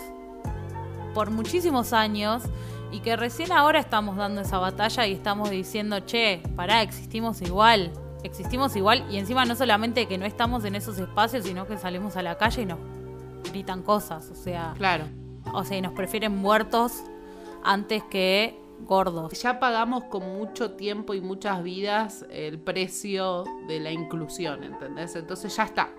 [1.15, 2.43] por muchísimos años
[2.93, 7.93] y que recién ahora estamos dando esa batalla y estamos diciendo, che, pará, existimos igual,
[8.23, 12.17] existimos igual y encima no solamente que no estamos en esos espacios, sino que salimos
[12.17, 12.79] a la calle y nos
[13.51, 15.05] gritan cosas, o sea, Claro.
[15.53, 17.03] o sea, y nos prefieren muertos
[17.63, 19.33] antes que gordos.
[19.43, 25.15] Ya pagamos con mucho tiempo y muchas vidas el precio de la inclusión, ¿entendés?
[25.17, 25.91] Entonces ya está.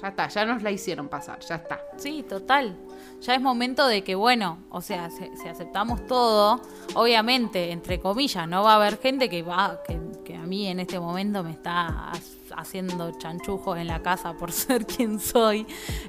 [0.00, 1.80] Ya está, ya nos la hicieron pasar, ya está.
[1.96, 2.76] Sí, total.
[3.20, 6.60] Ya es momento de que, bueno, o sea, si, si aceptamos todo,
[6.94, 10.98] obviamente, entre comillas, no va a haber gente que va, que, a mí en este
[11.00, 12.12] momento me está ha-
[12.56, 15.66] haciendo chanchujos en la casa por ser quien soy,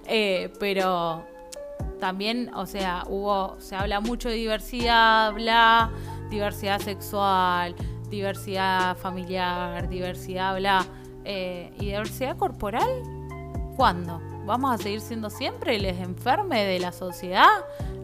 [0.08, 1.24] eh, pero
[2.00, 5.92] también, o sea, hubo, se habla mucho de diversidad, bla,
[6.30, 7.76] diversidad sexual,
[8.10, 10.86] diversidad familiar, diversidad, bla,
[11.24, 13.15] eh, y diversidad corporal.
[13.76, 14.22] ¿Cuándo?
[14.46, 17.50] ¿Vamos a seguir siendo siempre les enferme de la sociedad?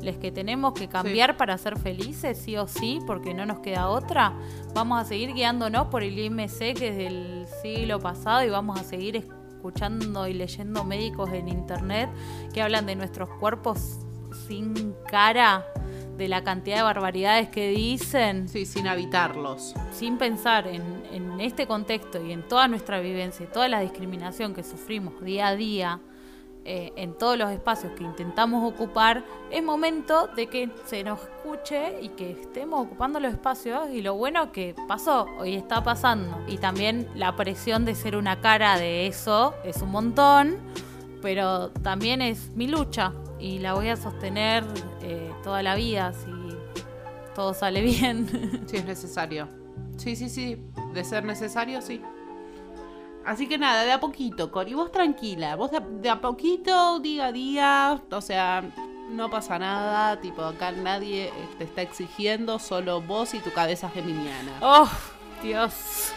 [0.01, 3.87] ¿Les que tenemos que cambiar para ser felices, sí o sí, porque no nos queda
[3.87, 4.33] otra?
[4.73, 8.83] ¿Vamos a seguir guiándonos por el IMC que es del siglo pasado y vamos a
[8.83, 12.09] seguir escuchando y leyendo médicos en internet
[12.53, 13.99] que hablan de nuestros cuerpos
[14.47, 15.65] sin cara,
[16.17, 18.47] de la cantidad de barbaridades que dicen?
[18.47, 19.73] Sí, sin habitarlos.
[19.91, 24.53] sin pensar en, en este contexto y en toda nuestra vivencia y toda la discriminación
[24.53, 25.99] que sufrimos día a día
[26.63, 31.99] eh, en todos los espacios que intentamos ocupar, es momento de que se nos escuche
[32.03, 36.37] y que estemos ocupando los espacios y lo bueno que pasó y está pasando.
[36.47, 40.57] Y también la presión de ser una cara de eso es un montón,
[41.23, 44.63] pero también es mi lucha y la voy a sostener
[45.01, 46.31] eh, toda la vida si
[47.33, 48.63] todo sale bien.
[48.67, 49.47] Si es necesario.
[49.97, 50.57] Sí, sí, sí.
[50.93, 52.01] De ser necesario, sí.
[53.25, 54.73] Así que nada, de a poquito, Cori.
[54.73, 55.55] Vos tranquila.
[55.55, 58.01] Vos de a, de a poquito, día a día.
[58.11, 58.63] O sea,
[59.09, 60.19] no pasa nada.
[60.19, 62.59] Tipo, acá nadie eh, te está exigiendo.
[62.59, 64.51] Solo vos y tu cabeza geminiana.
[64.61, 64.89] Oh,
[65.43, 66.13] Dios.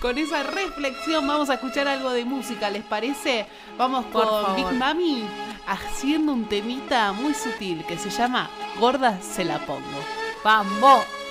[0.00, 3.46] Con esa reflexión vamos a escuchar algo de música, ¿les parece?
[3.78, 4.56] Vamos Por con favor.
[4.56, 5.24] Big Mami
[5.66, 9.80] haciendo un temita muy sutil que se llama Gorda se la pongo.
[10.44, 11.25] Vamos.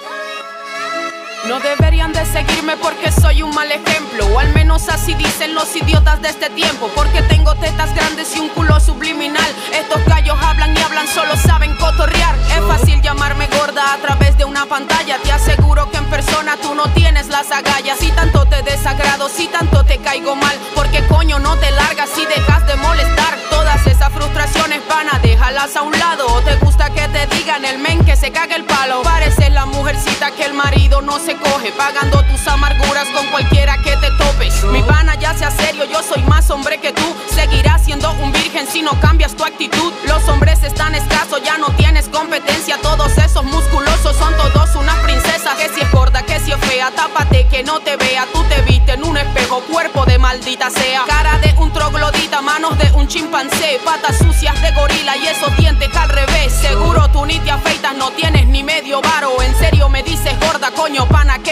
[1.47, 4.25] No deberían de seguirme porque soy un mal ejemplo.
[4.33, 6.89] O al menos así dicen los idiotas de este tiempo.
[6.95, 9.55] Porque tengo tetas grandes y un culo subliminal.
[9.71, 12.35] Estos gallos hablan y hablan, solo saben cotorrear.
[12.49, 15.19] Es fácil llamarme gorda a través de una pantalla.
[15.19, 17.99] Te aseguro que en persona tú no tienes las agallas.
[17.99, 20.57] Si tanto te desagrado, si tanto te caigo mal.
[20.73, 23.37] Porque coño no te largas si dejas de molestar.
[23.51, 26.25] Todas esas frustraciones van a déjalas a un lado.
[26.27, 29.03] ¿O te gusta que te digan el men que se caga el palo?
[29.03, 33.95] Pareces la mujercita que el marido no se coge Pagando tus amarguras con cualquiera que
[33.97, 38.11] te topes Mi pana ya sea serio, yo soy más hombre que tú Seguirás siendo
[38.13, 42.77] un virgen si no cambias tu actitud Los hombres están escasos, ya no tienes competencia
[42.81, 46.91] Todos esos musculosos son todos unas princesas Que si es gorda, que si es fea.
[46.91, 48.25] Tápate que no te vea.
[48.33, 51.03] Tú te viste en un espejo, cuerpo de maldita sea.
[51.07, 53.79] Cara de un troglodita, manos de un chimpancé.
[53.83, 56.53] Patas sucias de gorila y esos dientes al revés.
[56.53, 59.41] Seguro tú ni te afeitas, no tienes ni medio varo.
[59.41, 61.07] En serio me dices gorda, coño,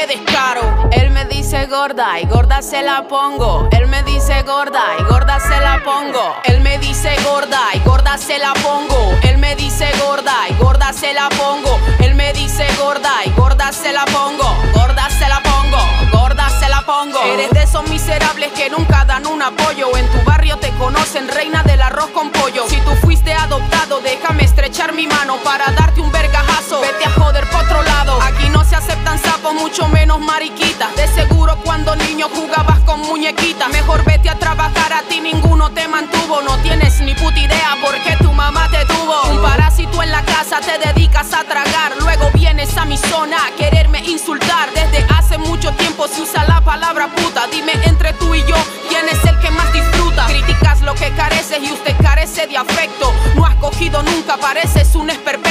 [0.08, 0.90] descaro.
[0.92, 3.68] Él me dice gorda y gorda se la pongo.
[3.72, 6.36] Él me dice gorda y gorda se la pongo.
[6.44, 9.14] Él me dice gorda y gorda se la pongo.
[9.24, 11.80] Él me dice gorda y gorda se la pongo.
[12.00, 14.56] Él me dice gorda y gorda se la pongo.
[14.74, 15.78] Gorda se la pongo.
[16.12, 17.22] Gorda se la pongo.
[17.24, 19.96] Eres de esos miserables que nunca dan un apoyo.
[19.96, 22.66] En tu barrio te conocen reina del arroz con pollo.
[22.68, 26.82] Si tú fuiste adoptado, déjame estrechar mi mano para darte un vergajazo.
[26.82, 28.20] Vete a joder por otro lado.
[28.22, 28.50] Aquí
[28.84, 30.96] aceptan sapos, mucho menos mariquitas.
[30.96, 33.70] De seguro cuando niño jugabas con muñequitas.
[33.70, 36.42] Mejor vete a trabajar, a ti ninguno te mantuvo.
[36.42, 39.22] No tienes ni puta idea por qué tu mamá te tuvo.
[39.32, 41.94] Un parásito en la casa, te dedicas a tragar.
[42.00, 44.70] Luego vienes a mi zona a quererme insultar.
[44.74, 47.48] Desde hace mucho tiempo se usa la palabra puta.
[47.48, 48.58] Dime entre tú y yo,
[48.90, 50.26] ¿quién es el que más disfruta?
[50.26, 53.14] Criticas lo que careces y usted carece de afecto.
[53.36, 55.43] No has cogido nunca, pareces un esperpento.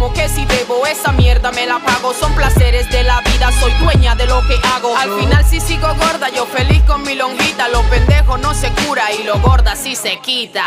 [0.00, 2.14] Como, que si debo, esa mierda me la pago.
[2.14, 4.96] Son placeres de la vida, soy dueña de lo que hago.
[4.96, 7.68] Al final si sigo gorda, yo feliz con mi lonjita.
[7.68, 10.64] Lo pendejo no se cura y lo gorda sí se quita.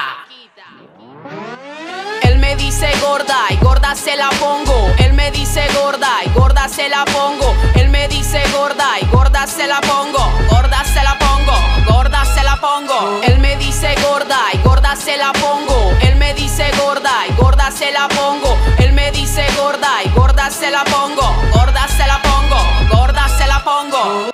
[2.22, 4.94] Él me dice gorda y gorda se la pongo.
[5.00, 7.56] Él me dice gorda y gorda se la pongo.
[7.74, 10.32] Él me dice gorda y gorda se la pongo.
[10.48, 11.92] Gorda se la pongo.
[11.92, 12.33] Gorda se la
[12.64, 13.22] pongo.
[13.24, 15.92] Él me dice gorda y gorda se la pongo.
[16.02, 18.58] Él me dice gorda y gorda se la pongo.
[18.80, 21.28] Él me dice gorda y gorda se la pongo.
[21.54, 22.60] Gorda se la pongo.
[22.96, 24.32] Gorda se la pongo.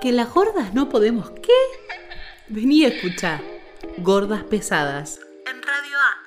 [0.00, 1.30] Que las gordas no podemos.
[1.30, 1.60] ¿Qué?
[2.48, 3.42] Vení a escuchar.
[3.98, 5.20] Gordas pesadas.
[5.46, 6.21] En Radio A.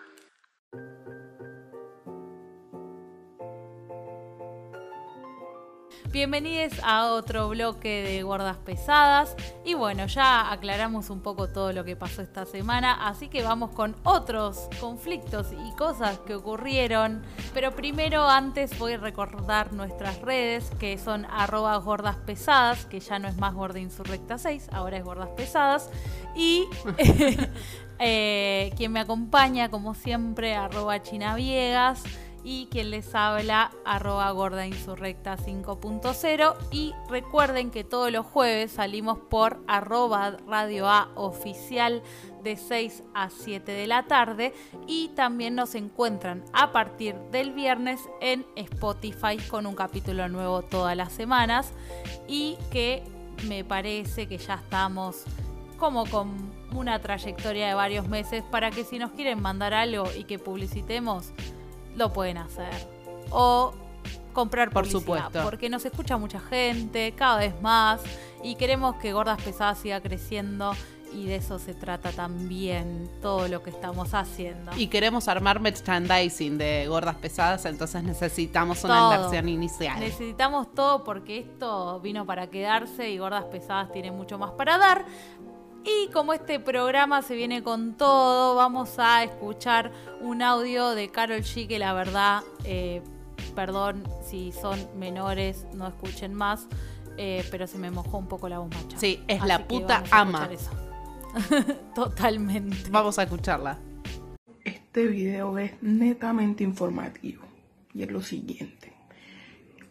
[6.16, 9.36] Bienvenidos a otro bloque de Gordas Pesadas.
[9.66, 13.72] Y bueno, ya aclaramos un poco todo lo que pasó esta semana, así que vamos
[13.72, 17.22] con otros conflictos y cosas que ocurrieron.
[17.54, 23.20] Pero primero, antes voy a recordar nuestras redes, que son arroba gordas pesadas, que ya
[23.20, 25.90] no es más Gorda Insurrecta 6, ahora es Gordas Pesadas.
[26.34, 26.64] Y
[28.00, 32.04] eh, quien me acompaña, como siempre, arroba chinaviegas
[32.46, 39.18] y quien les habla arroba gorda insurrecta 5.0 y recuerden que todos los jueves salimos
[39.18, 42.04] por arroba radio A oficial
[42.44, 44.54] de 6 a 7 de la tarde.
[44.88, 50.96] Y también nos encuentran a partir del viernes en Spotify con un capítulo nuevo todas
[50.96, 51.74] las semanas.
[52.28, 53.04] Y que
[53.48, 55.24] me parece que ya estamos
[55.78, 60.24] como con una trayectoria de varios meses para que si nos quieren mandar algo y
[60.26, 61.34] que publicitemos
[61.96, 62.74] lo pueden hacer.
[63.32, 63.74] O
[64.34, 65.44] comprar Por publicidad, supuesto.
[65.44, 68.02] Porque nos escucha mucha gente, cada vez más,
[68.44, 70.74] y queremos que Gordas Pesadas siga creciendo.
[71.14, 74.74] Y de eso se trata también todo lo que estamos haciendo.
[74.76, 79.16] Y queremos armar merchandising de gordas pesadas, entonces necesitamos una Todo.
[79.16, 79.98] inversión inicial.
[80.02, 85.06] Necesitamos todo porque esto vino para quedarse y Gordas Pesadas tiene mucho más para dar.
[85.86, 91.42] Y como este programa se viene con todo, vamos a escuchar un audio de Carol
[91.42, 93.04] G que la verdad, eh,
[93.54, 96.68] perdón si son menores, no escuchen más,
[97.18, 98.98] eh, pero se me mojó un poco la bombacha.
[98.98, 100.50] Sí, es Así la puta vamos a ama.
[100.52, 101.76] escuchar eso.
[101.94, 102.90] Totalmente.
[102.90, 103.78] Vamos a escucharla.
[104.64, 107.44] Este video es netamente informativo
[107.94, 108.92] y es lo siguiente.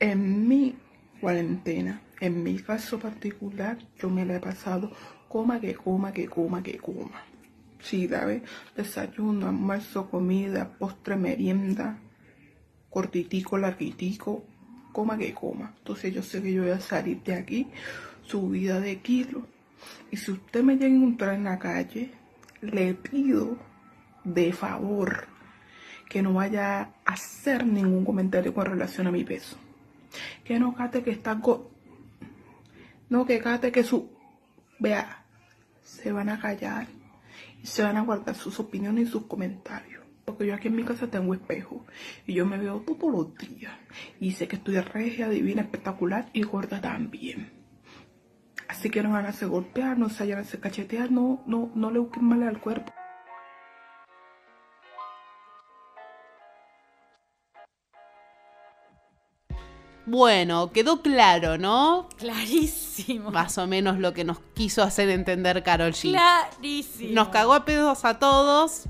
[0.00, 0.74] En mi
[1.20, 4.90] cuarentena, en mi caso particular, yo me la he pasado
[5.34, 7.20] coma que coma, que coma, que coma.
[7.80, 8.42] Sí, ¿sabes?
[8.76, 11.98] Desayuno, almuerzo, comida, postre, merienda,
[12.88, 14.44] cortitico, larguitico,
[14.92, 15.74] coma que coma.
[15.78, 17.66] Entonces yo sé que yo voy a salir de aquí
[18.22, 19.42] subida de kilos.
[20.12, 22.12] Y si usted me llega a encontrar en la calle,
[22.60, 23.58] le pido
[24.22, 25.26] de favor
[26.08, 29.56] que no vaya a hacer ningún comentario con relación a mi peso.
[30.44, 31.36] Que no cate que está
[33.08, 34.08] no que cate que su
[34.78, 35.23] vea
[35.84, 36.88] se van a callar
[37.62, 40.02] y se van a guardar sus opiniones y sus comentarios.
[40.24, 41.84] Porque yo aquí en mi casa tengo espejo
[42.26, 43.72] y yo me veo todos los días
[44.18, 47.52] y sé que estoy regia, divina, espectacular y gorda también.
[48.66, 51.90] Así que no van a hacer golpear, no se vayan a cachetear, no, no, no
[51.90, 52.92] le busquen mal al cuerpo.
[60.06, 62.08] Bueno, quedó claro, ¿no?
[62.18, 63.30] Clarísimo.
[63.30, 66.10] Más o menos lo que nos quiso hacer entender Carol G.
[66.10, 67.14] Clarísimo.
[67.14, 68.82] Nos cagó a pedos a todos,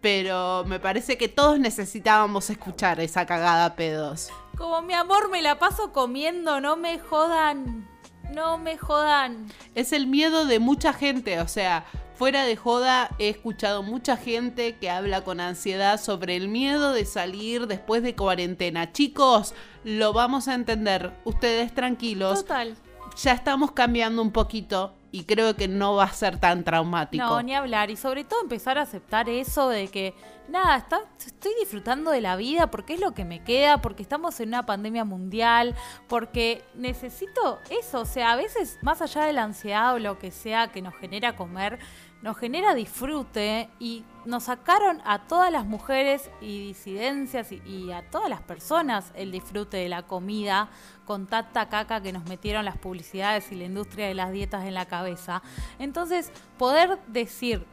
[0.00, 4.30] pero me parece que todos necesitábamos escuchar esa cagada a pedos.
[4.56, 7.88] Como mi amor, me la paso comiendo, no me jodan.
[8.32, 9.46] No me jodan.
[9.76, 11.84] Es el miedo de mucha gente, o sea,
[12.16, 17.04] fuera de joda he escuchado mucha gente que habla con ansiedad sobre el miedo de
[17.04, 18.92] salir después de cuarentena.
[18.92, 19.54] Chicos,
[19.84, 22.40] lo vamos a entender, ustedes tranquilos.
[22.40, 22.74] Total.
[23.22, 27.24] Ya estamos cambiando un poquito y creo que no va a ser tan traumático.
[27.24, 27.90] No, ni hablar.
[27.90, 30.12] Y sobre todo empezar a aceptar eso de que,
[30.48, 34.38] nada, está, estoy disfrutando de la vida porque es lo que me queda, porque estamos
[34.40, 35.74] en una pandemia mundial,
[36.06, 38.00] porque necesito eso.
[38.00, 40.94] O sea, a veces, más allá de la ansiedad o lo que sea que nos
[40.96, 41.78] genera comer,
[42.26, 48.02] nos genera disfrute y nos sacaron a todas las mujeres y disidencias y, y, a
[48.10, 50.68] todas las personas el disfrute de la comida
[51.04, 54.74] con tanta caca que nos metieron las publicidades y la industria de las dietas en
[54.74, 55.40] la cabeza.
[55.78, 57.64] Entonces, poder decir,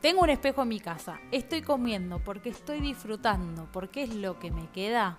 [0.00, 4.50] tengo un espejo en mi casa, estoy comiendo porque estoy disfrutando, porque es lo que
[4.50, 5.18] me queda.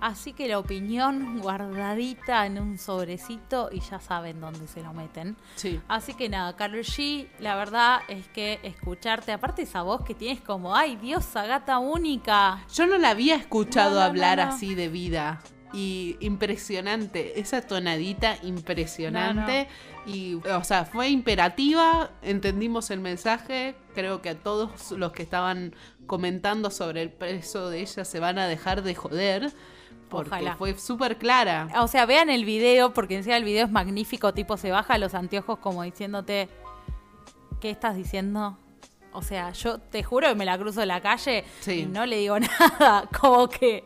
[0.00, 5.36] Así que la opinión guardadita en un sobrecito y ya saben dónde se lo meten.
[5.56, 5.80] Sí.
[5.88, 10.40] Así que nada, Carol G, la verdad es que escucharte, aparte esa voz que tienes
[10.40, 12.64] como, ay, diosa, gata única.
[12.72, 14.44] Yo no la había escuchado No, no, no, hablar no.
[14.44, 15.40] así de vida.
[15.72, 19.68] Y impresionante, esa tonadita impresionante.
[20.06, 23.76] Y, o sea, fue imperativa, entendimos el mensaje.
[23.94, 25.74] Creo que a todos los que estaban
[26.06, 29.52] comentando sobre el peso de ella se van a dejar de joder.
[30.08, 30.56] Porque Ojalá.
[30.56, 31.68] fue súper clara.
[31.80, 35.14] O sea, vean el video, porque encima el video es magnífico, tipo se baja los
[35.14, 36.48] anteojos como diciéndote,
[37.60, 38.56] ¿qué estás diciendo?
[39.12, 41.80] O sea, yo te juro que me la cruzo en la calle Sí.
[41.80, 43.84] y no le digo nada, como que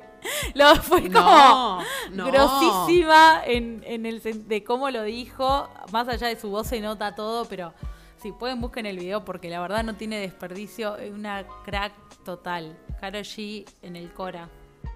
[0.54, 2.26] lo fue No, como no.
[2.26, 7.14] grosísima en, en el de cómo lo dijo, más allá de su voz se nota
[7.14, 7.72] todo, pero
[8.20, 11.92] si pueden busquen el video porque la verdad no tiene desperdicio, es una crack
[12.24, 12.76] total.
[13.00, 14.48] Karol G en el Cora.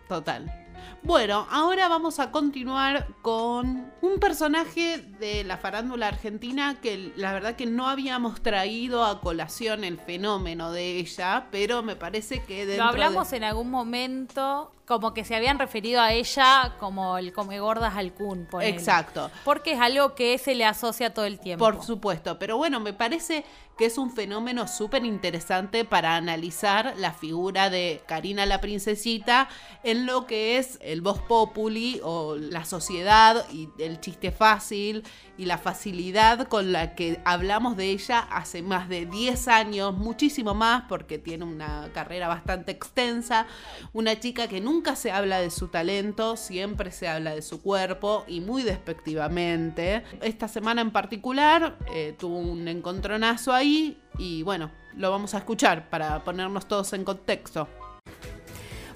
[0.09, 0.66] Total.
[1.03, 7.57] Bueno, ahora vamos a continuar con un personaje de la farándula argentina que la verdad
[7.57, 12.85] que no habíamos traído a colación el fenómeno de ella, pero me parece que dentro
[12.85, 13.37] Lo hablamos de...
[13.37, 18.13] en algún momento, como que se habían referido a ella como el come gordas al
[18.13, 18.47] Kun.
[18.47, 18.71] ponele.
[18.71, 19.31] Exacto.
[19.45, 21.65] Porque es algo que se le asocia todo el tiempo.
[21.65, 23.45] Por supuesto, pero bueno, me parece
[23.77, 29.49] que es un fenómeno súper interesante para analizar la figura de Karina la Princesita
[29.83, 35.05] en lo que es el voz populi o la sociedad y el chiste fácil
[35.39, 40.55] y la facilidad con la que hablamos de ella hace más de 10 años, muchísimo
[40.55, 43.47] más porque tiene una carrera bastante extensa,
[43.93, 48.25] una chica que nunca se habla de su talento, siempre se habla de su cuerpo
[48.27, 50.05] y muy despectivamente.
[50.21, 55.91] Esta semana en particular eh, tuvo un encontronazo ahí y bueno, lo vamos a escuchar
[55.91, 57.69] para ponernos todos en contexto.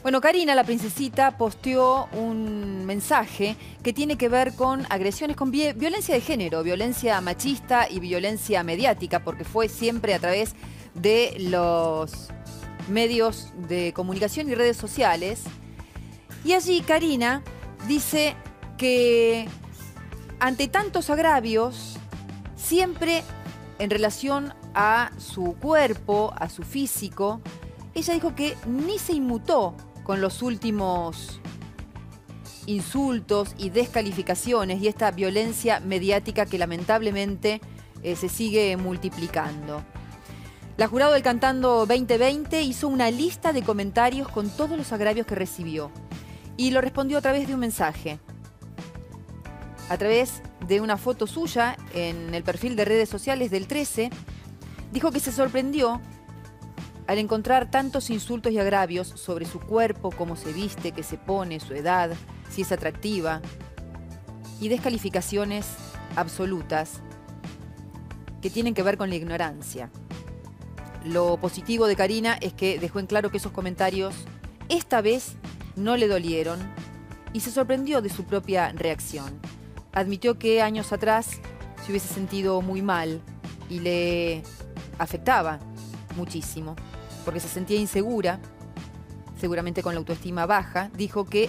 [0.02, 5.74] Bueno, Karina, la princesita, posteó un mensaje que tiene que ver con agresiones, con vi-
[5.74, 10.54] violencia de género, violencia machista y violencia mediática, porque fue siempre a través
[10.94, 12.28] de los
[12.88, 15.42] medios de comunicación y redes sociales.
[16.46, 17.42] Y allí Karina
[17.86, 18.34] dice
[18.78, 19.46] que
[20.38, 21.98] ante tantos agravios,
[22.56, 23.22] siempre
[23.78, 27.42] en relación a su cuerpo, a su físico,
[27.94, 29.74] ella dijo que ni se inmutó
[30.10, 31.40] con los últimos
[32.66, 37.60] insultos y descalificaciones y esta violencia mediática que lamentablemente
[38.02, 39.84] eh, se sigue multiplicando.
[40.76, 45.36] La jurado del Cantando 2020 hizo una lista de comentarios con todos los agravios que
[45.36, 45.92] recibió
[46.56, 48.18] y lo respondió a través de un mensaje.
[49.90, 54.10] A través de una foto suya en el perfil de redes sociales del 13,
[54.92, 56.00] dijo que se sorprendió
[57.10, 61.58] al encontrar tantos insultos y agravios sobre su cuerpo, cómo se viste, qué se pone,
[61.58, 62.12] su edad,
[62.48, 63.40] si es atractiva,
[64.60, 65.66] y descalificaciones
[66.14, 67.00] absolutas
[68.40, 69.90] que tienen que ver con la ignorancia.
[71.04, 74.14] Lo positivo de Karina es que dejó en claro que esos comentarios
[74.68, 75.32] esta vez
[75.74, 76.60] no le dolieron
[77.32, 79.40] y se sorprendió de su propia reacción.
[79.90, 81.40] Admitió que años atrás
[81.84, 83.20] se hubiese sentido muy mal
[83.68, 84.44] y le
[85.00, 85.58] afectaba
[86.14, 86.76] muchísimo
[87.24, 88.40] porque se sentía insegura,
[89.38, 91.48] seguramente con la autoestima baja, dijo que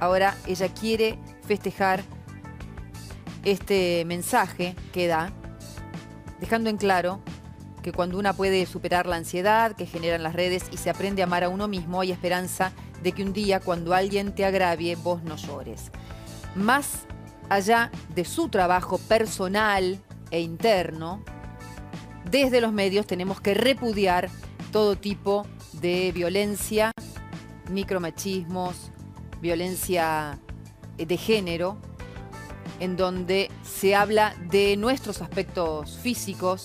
[0.00, 2.02] ahora ella quiere festejar
[3.44, 5.32] este mensaje que da,
[6.40, 7.20] dejando en claro
[7.82, 11.26] que cuando una puede superar la ansiedad que generan las redes y se aprende a
[11.26, 15.22] amar a uno mismo, hay esperanza de que un día cuando alguien te agravie, vos
[15.22, 15.90] no llores.
[16.54, 17.06] Más
[17.50, 20.00] allá de su trabajo personal
[20.30, 21.22] e interno,
[22.30, 24.30] desde los medios tenemos que repudiar
[24.74, 26.90] todo tipo de violencia,
[27.70, 28.90] micromachismos,
[29.40, 30.40] violencia
[30.98, 31.76] eh, de género,
[32.80, 36.64] en donde se habla de nuestros aspectos físicos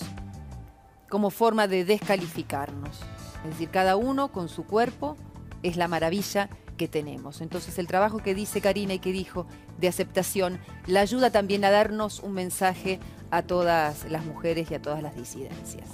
[1.08, 3.00] como forma de descalificarnos.
[3.44, 5.16] Es decir, cada uno con su cuerpo
[5.62, 7.42] es la maravilla que tenemos.
[7.42, 9.46] Entonces el trabajo que dice Karina y que dijo
[9.78, 13.00] de aceptación la ayuda también a darnos un mensaje
[13.30, 15.90] a todas las mujeres y a todas las disidencias.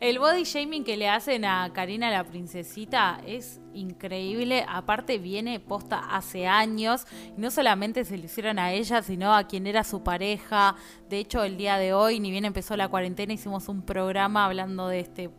[0.00, 4.64] El body shaming que le hacen a Karina la princesita es increíble.
[4.68, 7.06] Aparte viene posta hace años.
[7.36, 10.76] No solamente se lo hicieron a ella, sino a quien era su pareja.
[11.08, 14.88] De hecho, el día de hoy, ni bien empezó la cuarentena, hicimos un programa hablando
[14.88, 15.30] de este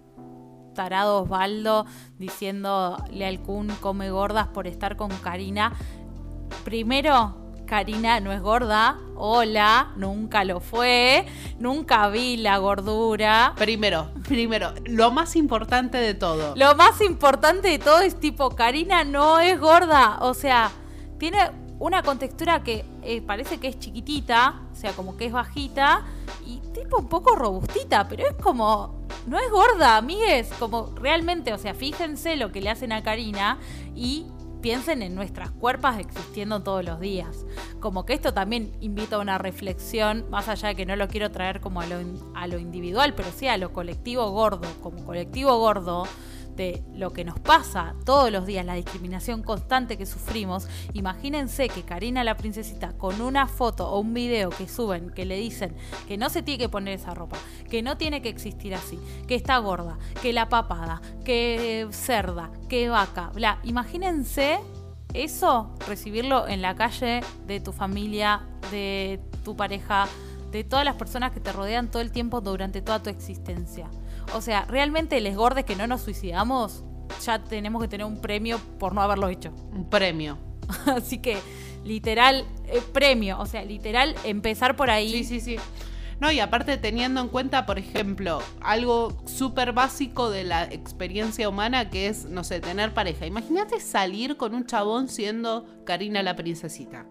[0.75, 1.87] tarado Osvaldo
[2.19, 5.73] diciéndole al Kun come gordas por estar con Karina.
[6.63, 8.97] Primero, Karina no es gorda.
[9.15, 11.27] Hola, nunca lo fue.
[11.59, 13.53] Nunca vi la gordura.
[13.55, 16.55] Primero, primero, lo más importante de todo.
[16.55, 20.17] Lo más importante de todo es tipo, Karina no es gorda.
[20.21, 20.71] O sea,
[21.19, 21.37] tiene
[21.79, 26.05] una contextura que eh, parece que es chiquitita, o sea, como que es bajita
[26.45, 31.57] y tipo un poco robustita, pero es como, no es gorda, amigues, como realmente, o
[31.57, 33.59] sea, fíjense lo que le hacen a Karina
[33.95, 34.25] y
[34.61, 37.45] piensen en nuestras cuerpas existiendo todos los días.
[37.79, 41.31] Como que esto también invita a una reflexión, más allá de que no lo quiero
[41.31, 41.97] traer como a lo,
[42.35, 46.05] a lo individual, pero sí a lo colectivo gordo, como colectivo gordo
[46.57, 51.83] de lo que nos pasa todos los días, la discriminación constante que sufrimos, imagínense que
[51.83, 55.75] Karina la princesita con una foto o un video que suben que le dicen
[56.07, 57.37] que no se tiene que poner esa ropa,
[57.69, 62.89] que no tiene que existir así, que está gorda, que la papada, que cerda, que
[62.89, 64.59] vaca, bla, imagínense
[65.13, 68.41] eso, recibirlo en la calle de tu familia,
[68.71, 70.07] de tu pareja,
[70.51, 73.89] de todas las personas que te rodean todo el tiempo durante toda tu existencia.
[74.33, 76.83] O sea, realmente les gordes que no nos suicidamos,
[77.23, 79.51] ya tenemos que tener un premio por no haberlo hecho.
[79.71, 80.37] Un premio.
[80.85, 81.37] Así que,
[81.83, 83.39] literal, eh, premio.
[83.39, 85.09] O sea, literal, empezar por ahí.
[85.09, 85.57] Sí, sí, sí.
[86.19, 91.91] No, y aparte teniendo en cuenta, por ejemplo, algo súper básico de la experiencia humana
[91.91, 93.27] que es, no sé, tener pareja.
[93.27, 97.05] Imagínate salir con un chabón siendo Karina la princesita.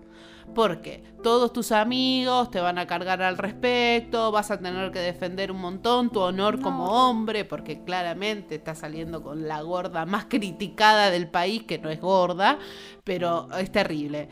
[0.54, 5.50] Porque todos tus amigos te van a cargar al respecto, vas a tener que defender
[5.50, 11.10] un montón tu honor como hombre, porque claramente estás saliendo con la gorda más criticada
[11.10, 12.58] del país, que no es gorda,
[13.04, 14.28] pero es terrible.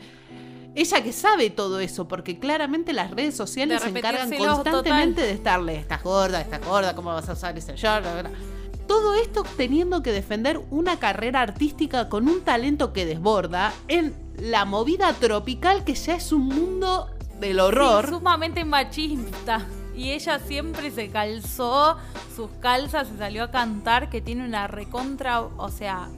[0.73, 5.75] Ella que sabe todo eso, porque claramente las redes sociales se encargan constantemente de estarle,
[5.75, 8.05] estás gorda, estás gorda, ¿cómo vas a usar ese short?
[8.87, 14.65] Todo esto teniendo que defender una carrera artística con un talento que desborda en la
[14.65, 17.09] movida tropical que ya es un mundo
[17.39, 18.09] del horror.
[18.09, 19.65] sumamente machista.
[19.95, 21.97] Y ella siempre se calzó
[22.35, 26.09] sus calzas, se salió a cantar, que tiene una recontra, o sea,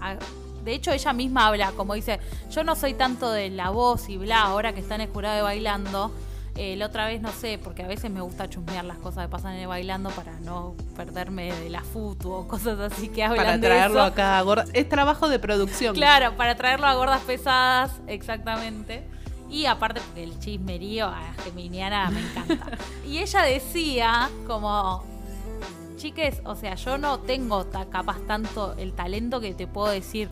[0.63, 4.17] de hecho ella misma habla, como dice, yo no soy tanto de la voz y
[4.17, 6.11] bla, ahora que está en de bailando,
[6.57, 9.29] eh, la otra vez no sé, porque a veces me gusta chusmear las cosas que
[9.29, 13.45] pasan en el bailando para no perderme de la futu o cosas así que hablan
[13.45, 15.93] para traerlo acá a Es trabajo de producción.
[15.93, 19.07] Claro, para traerlo a gordas pesadas, exactamente.
[19.51, 22.77] Y aparte porque el chismerío a Geminiana me encanta.
[23.05, 25.03] y ella decía como,
[25.97, 30.29] chiques, o sea, yo no tengo capaz tanto el talento que te puedo decir,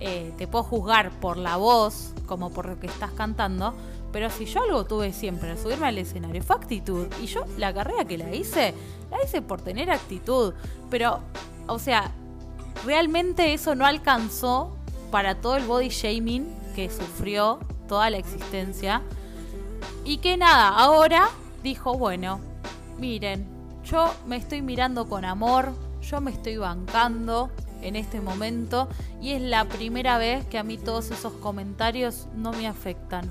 [0.00, 3.74] eh, te puedo juzgar por la voz como por lo que estás cantando,
[4.16, 7.06] pero si yo algo tuve siempre al subirme al escenario fue actitud.
[7.22, 8.72] Y yo la carrera que la hice,
[9.10, 10.54] la hice por tener actitud.
[10.88, 11.20] Pero,
[11.66, 12.10] o sea,
[12.86, 14.74] realmente eso no alcanzó
[15.10, 17.58] para todo el body shaming que sufrió
[17.88, 19.02] toda la existencia.
[20.02, 21.28] Y que nada, ahora
[21.62, 22.40] dijo, bueno,
[22.98, 23.46] miren,
[23.84, 27.50] yo me estoy mirando con amor, yo me estoy bancando
[27.82, 28.88] en este momento
[29.20, 33.30] y es la primera vez que a mí todos esos comentarios no me afectan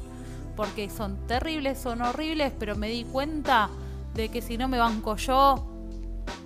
[0.56, 3.70] porque son terribles, son horribles, pero me di cuenta
[4.14, 5.68] de que si no me banco yo,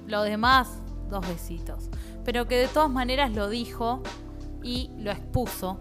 [0.07, 1.89] lo demás, dos besitos.
[2.25, 4.01] Pero que de todas maneras lo dijo
[4.63, 5.79] y lo expuso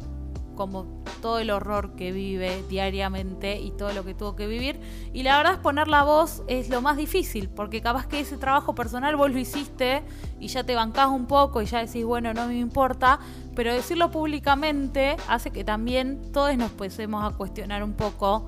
[0.58, 4.80] como todo el horror que vive diariamente y todo lo que tuvo que vivir.
[5.12, 8.36] Y la verdad es poner la voz es lo más difícil, porque capaz que ese
[8.38, 10.02] trabajo personal vos lo hiciste
[10.40, 13.20] y ya te bancás un poco y ya decís, bueno, no me importa,
[13.54, 18.46] pero decirlo públicamente hace que también todos nos empecemos a cuestionar un poco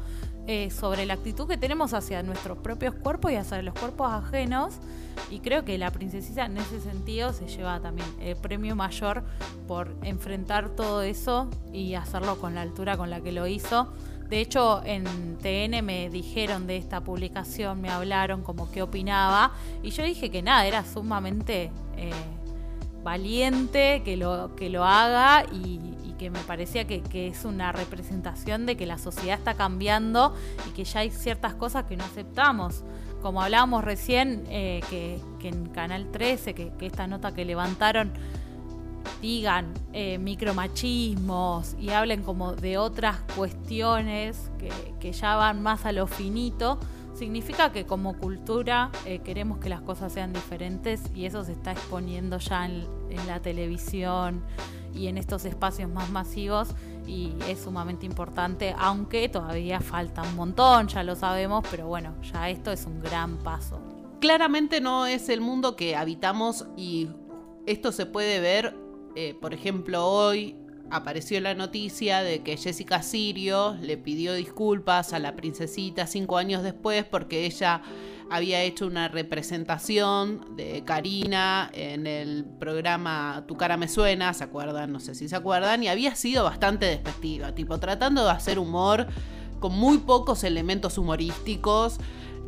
[0.52, 4.74] eh, sobre la actitud que tenemos hacia nuestros propios cuerpos y hacia los cuerpos ajenos.
[5.30, 9.22] Y creo que la princesita en ese sentido se lleva también el premio mayor
[9.68, 13.92] por enfrentar todo eso y hacerlo con la altura con la que lo hizo.
[14.28, 15.04] De hecho, en
[15.38, 19.52] TN me dijeron de esta publicación, me hablaron como qué opinaba,
[19.84, 22.10] y yo dije que nada, era sumamente eh,
[23.04, 25.78] valiente que lo, que lo haga y,
[26.20, 30.34] que me parecía que, es una representación de que la sociedad está cambiando
[30.68, 32.84] y que ya hay ciertas cosas que no aceptamos.
[33.22, 35.18] Como hablábamos recién, eh, que,
[35.48, 38.12] en Canal 13, que, esta nota que levantaron
[39.22, 44.50] digan eh, micromachismos y hablen como de otras cuestiones
[45.00, 46.78] que, ya van más a lo finito,
[47.14, 51.72] significa que como cultura eh, queremos que las cosas sean diferentes y eso se está
[51.72, 52.86] exponiendo ya en,
[53.26, 54.44] la televisión
[54.94, 56.68] y en estos espacios más masivos
[57.06, 62.48] y es sumamente importante, aunque todavía falta un montón, ya lo sabemos, pero bueno, ya
[62.48, 63.80] esto es un gran paso.
[64.20, 67.08] Claramente no es el mundo que habitamos y
[67.66, 68.76] esto se puede ver,
[69.16, 70.56] eh, por ejemplo, hoy
[70.90, 76.62] apareció la noticia de que Jessica Sirio le pidió disculpas a la princesita cinco años
[76.62, 77.82] después porque ella
[78.30, 84.92] había hecho una representación de Karina en el programa Tu cara me suena, ¿se acuerdan?
[84.92, 89.08] No sé si se acuerdan, y había sido bastante despectiva, tipo tratando de hacer humor
[89.58, 91.98] con muy pocos elementos humorísticos.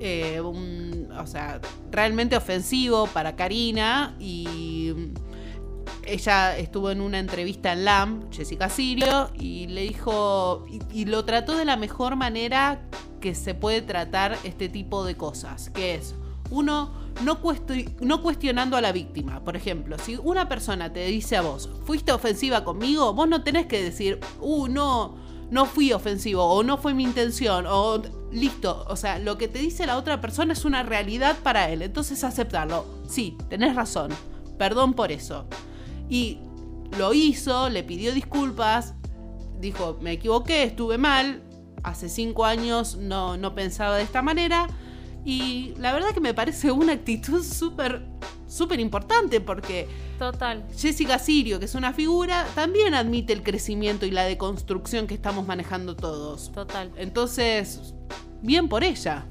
[0.00, 1.60] Eh, o sea,
[1.90, 4.92] realmente ofensivo para Karina y
[6.04, 11.56] ella estuvo en una entrevista en LAM, Jessica Sirio, y le dijo, y, lo trató
[11.56, 12.82] de la mejor manera
[13.20, 16.14] que se puede tratar este tipo de cosas, que es,
[16.50, 17.40] uno, no,
[18.00, 19.44] no cuestionando a la víctima.
[19.44, 23.66] Por ejemplo, si una persona te dice a vos, fuiste ofensiva conmigo, vos no tenés
[23.66, 25.16] que decir, uh, no,
[25.50, 28.84] no fui ofensivo, o no fue mi intención, o listo.
[28.88, 32.24] O sea, lo que te dice la otra persona es una realidad para él, entonces
[32.24, 32.86] aceptarlo.
[33.06, 34.10] Sí, tenés razón,
[34.58, 35.46] perdón por eso.
[36.12, 36.40] Y
[36.98, 38.92] lo hizo, le pidió disculpas,
[39.58, 41.42] dijo, me equivoqué, estuve mal,
[41.84, 44.66] hace cinco años no, no pensaba de esta manera.
[45.24, 48.04] Y la verdad que me parece una actitud súper,
[48.46, 49.88] súper importante porque...
[50.18, 50.66] Total.
[50.76, 55.46] Jessica Sirio, que es una figura, también admite el crecimiento y la deconstrucción que estamos
[55.46, 56.52] manejando todos.
[56.52, 56.92] Total.
[56.96, 57.94] Entonces,
[58.42, 59.24] bien por ella.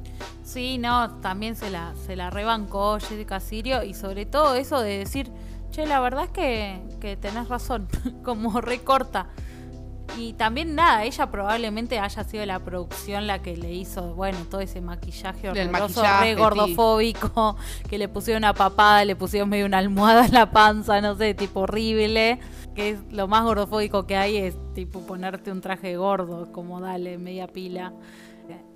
[0.44, 4.98] Sí, no, también se la, se la rebancó Jessica Sirio y sobre todo eso de
[4.98, 5.32] decir
[5.72, 7.88] Che, la verdad es que, que tenés razón,
[8.24, 9.30] como recorta.
[10.18, 14.60] Y también nada, ella probablemente haya sido la producción la que le hizo, bueno, todo
[14.60, 17.56] ese maquillaje horroroso, re gordofóbico,
[17.90, 21.34] que le pusieron una papada, le pusieron medio una almohada en la panza, no sé,
[21.34, 22.40] tipo horrible.
[22.76, 27.18] Que es lo más gordofóbico que hay es tipo ponerte un traje gordo, como dale,
[27.18, 27.94] media pila.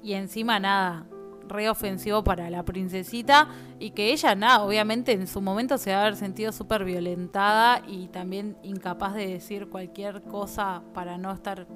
[0.04, 1.06] Y encima nada,
[1.48, 3.48] re ofensivo para la princesita
[3.80, 7.82] y que ella, nada, obviamente en su momento se va a haber sentido súper violentada
[7.88, 11.68] y también incapaz de decir cualquier cosa para no estar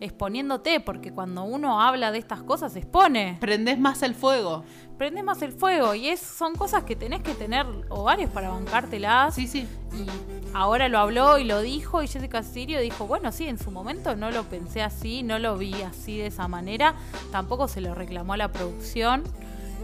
[0.00, 3.38] exponiéndote, porque cuando uno habla de estas cosas se expone.
[3.40, 4.64] Prendes más el fuego.
[4.98, 9.34] Prendes más el fuego y es, son cosas que tenés que tener ovarios para bancártelas.
[9.34, 9.66] Sí, sí.
[9.92, 10.06] Y
[10.54, 14.16] ahora lo habló y lo dijo y Jessica Sirio dijo, bueno, sí, en su momento
[14.16, 16.94] no lo pensé así, no lo vi así de esa manera,
[17.30, 19.24] tampoco se lo reclamó a la producción.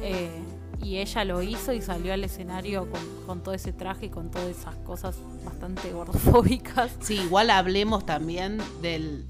[0.03, 0.31] Eh,
[0.83, 2.89] y ella lo hizo y salió al escenario
[3.27, 6.97] con, todo ese traje y con todas esas cosas bastante gordofóbicas.
[7.01, 9.25] Sí, igual hablemos también del,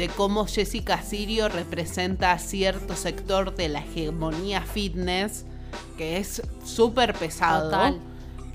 [0.00, 5.44] de cómo Jessica Sirio representa cierto sector de la hegemonía fitness,
[5.98, 7.70] que es súper pesado.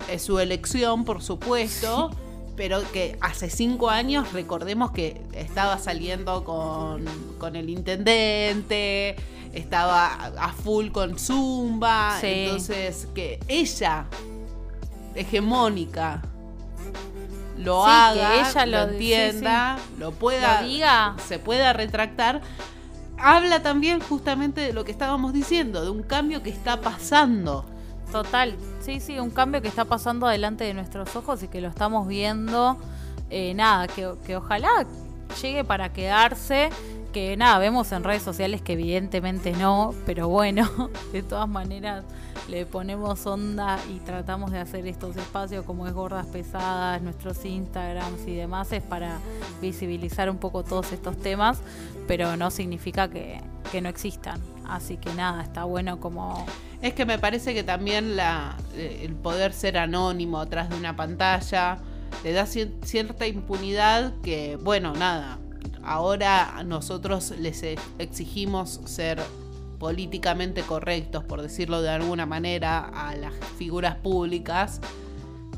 [0.09, 2.09] Es su elección, por supuesto.
[2.55, 7.05] pero que hace cinco años recordemos que estaba saliendo con,
[7.37, 9.15] con el intendente,
[9.53, 14.07] estaba a full con Zumba, entonces que ella,
[15.13, 16.23] hegemónica,
[17.66, 21.16] lo haga, ella lo, entienda, lo pueda, diga.
[21.28, 22.41] se pueda retractar,
[23.18, 27.66] habla también justamente de lo que estábamos diciendo, de un cambio que está pasando.
[28.11, 31.68] Total, sí, sí, un cambio que está pasando delante de nuestros ojos y que lo
[31.68, 32.78] estamos viendo.
[33.30, 34.86] Eh, nada, que, que ojalá
[35.41, 36.70] llegue para quedarse
[37.16, 40.70] que nada, vemos en redes sociales que evidentemente no, pero bueno,
[41.13, 42.03] de todas maneras
[42.49, 48.28] le ponemos onda y tratamos de hacer estos espacios como es Gordas Pesadas, nuestros Instagrams
[48.28, 49.20] y demás, es para
[49.61, 51.61] visibilizar un poco todos estos temas,
[52.05, 53.39] pero no significa que,
[53.82, 54.41] no existan.
[54.68, 56.45] Así que nada, está bueno como...
[56.82, 61.78] Es que me parece que también la, el poder ser anónimo atrás de una pantalla
[62.24, 65.39] le da cierta impunidad que, bueno, nada,
[65.86, 69.21] ahora nosotros les e-, exigimos ser
[69.79, 74.81] políticamente correctos, por decirlo de alguna manera, a las figuras públicas,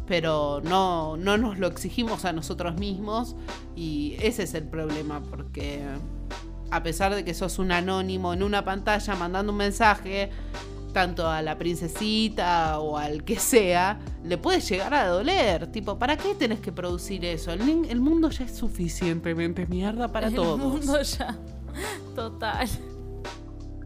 [0.07, 3.35] pero no, no nos lo exigimos a nosotros mismos
[3.75, 5.83] y ese es el problema, porque
[6.71, 10.29] a pesar de que sos un anónimo en una pantalla mandando un mensaje,
[10.97, 15.67] tanto a la princesita o al que sea, le puede llegar a doler.
[15.67, 17.51] Tipo, ¿para qué tenés que producir eso?
[17.51, 20.57] El, el mundo ya es suficientemente mierda para El todos.
[20.57, 21.37] mundo ya.
[22.15, 22.67] Total.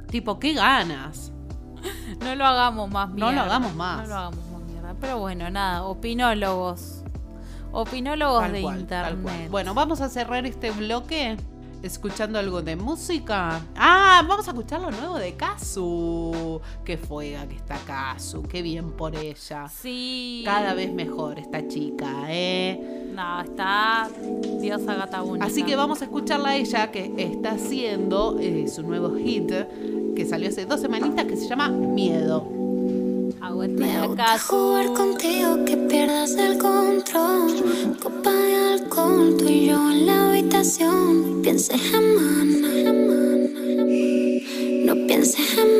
[0.09, 1.33] Tipo, ¿qué ganas?
[2.21, 3.33] No lo hagamos más No mierda.
[3.33, 4.01] lo hagamos más.
[4.03, 4.95] No lo hagamos más mierda.
[5.01, 7.03] Pero bueno, nada, opinólogos.
[7.73, 9.49] Opinólogos Tal de cual, internet.
[9.51, 11.35] Bueno, vamos a cerrar este bloque
[11.83, 13.61] escuchando algo de música.
[13.75, 16.61] Ah, vamos a escuchar lo nuevo de Kazu.
[16.83, 19.67] Qué fuega que está Kazu, qué bien por ella.
[19.67, 20.43] Sí.
[20.45, 23.09] Cada vez mejor esta chica, ¿eh?
[23.13, 24.09] No, está
[24.59, 25.45] diosa gata única.
[25.45, 29.51] Así que vamos a escucharla a ella que está haciendo eh, su nuevo hit
[30.15, 32.60] que salió hace dos semanitas que se llama Miedo.
[33.41, 37.97] Me gusta jugar contigo, que pierdas el control.
[37.99, 41.41] Copa de alcohol, tú y yo en la habitación.
[41.41, 42.69] Pienses en mana,
[44.85, 45.79] no pienses en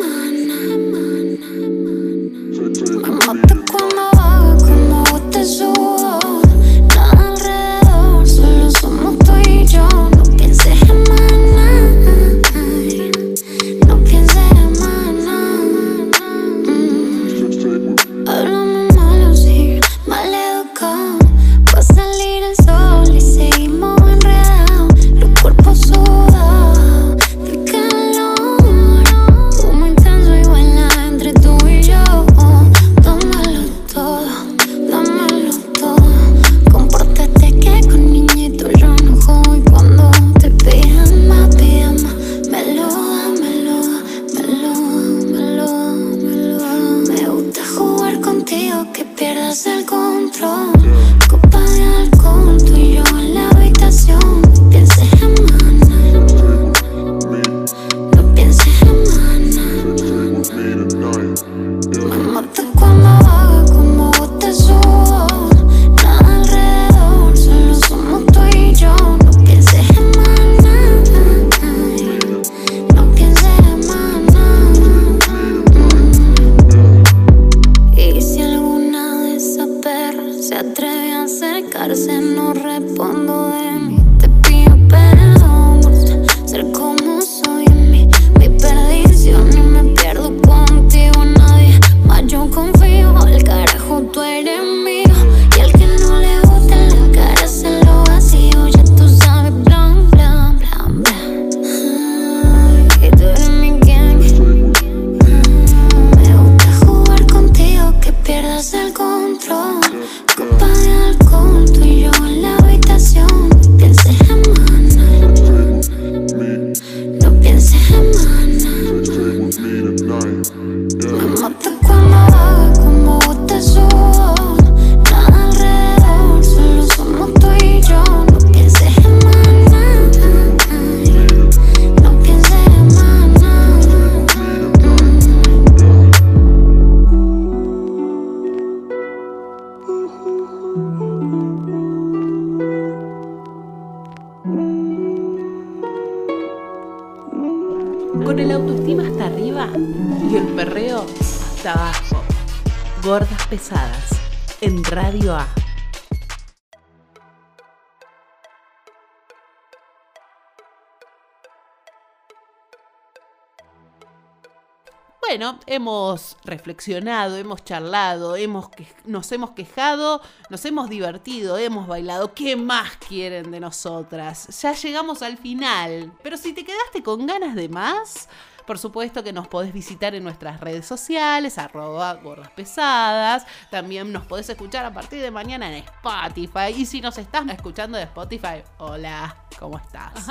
[165.32, 168.67] Bueno, hemos reflexionado, hemos charlado, hemos
[169.05, 172.34] nos hemos quejado, nos hemos divertido, hemos bailado.
[172.34, 174.61] ¿Qué más quieren de nosotras?
[174.61, 176.11] Ya llegamos al final.
[176.21, 178.27] Pero si te quedaste con ganas de más,
[178.72, 183.45] por supuesto que nos podés visitar en nuestras redes sociales, arroba gordas pesadas.
[183.69, 186.74] También nos podés escuchar a partir de mañana en Spotify.
[186.74, 190.26] Y si nos estás escuchando de Spotify, hola, ¿cómo estás?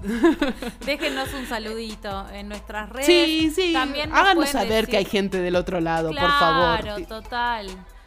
[0.86, 3.06] Déjenos un saludito en nuestras redes.
[3.06, 3.72] Sí, sí.
[3.72, 7.06] También nos Háganos saber decir- que hay gente del otro lado, claro, por favor.
[7.08, 7.66] total.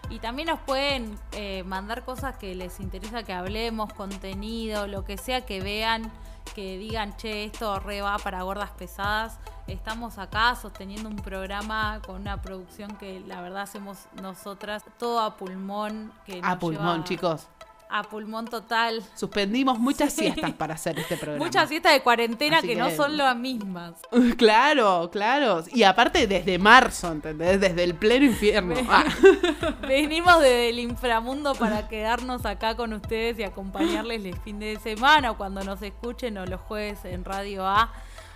[0.09, 5.17] Y también nos pueden eh, mandar cosas que les interesa que hablemos, contenido, lo que
[5.17, 6.09] sea que vean,
[6.53, 9.37] que digan, che, esto re va para gordas pesadas.
[9.67, 15.37] Estamos acá sosteniendo un programa con una producción que la verdad hacemos nosotras, todo a
[15.37, 16.11] pulmón.
[16.25, 17.47] Que A pulmón, lleva chicos.
[17.91, 19.03] A pulmón total.
[19.15, 20.21] Suspendimos muchas Sí.
[20.21, 21.43] siestas para hacer este programa.
[21.43, 23.93] Muchas fiestas de cuarentena que- no son las mismas.
[24.37, 25.63] Claro, claro.
[25.73, 27.59] Y aparte desde marzo, ¿entendés?
[27.59, 28.75] Desde el pleno infierno.
[28.87, 29.05] Ah.
[29.87, 35.31] Venimos desde el inframundo para quedarnos acá con ustedes y acompañarles el fin de semana
[35.31, 37.91] o cuando nos escuchen o los jueves en Radio A.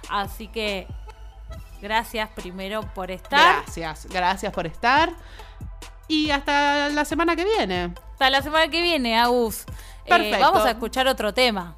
[0.10, 0.88] Así que
[1.82, 3.58] Gracias primero por estar.
[3.64, 5.12] Gracias, gracias por estar.
[6.14, 7.92] Y hasta la semana que viene.
[8.12, 9.62] Hasta la semana que viene, Agus.
[10.06, 10.40] Eh, Perfecto.
[10.40, 11.76] vamos a escuchar otro tema.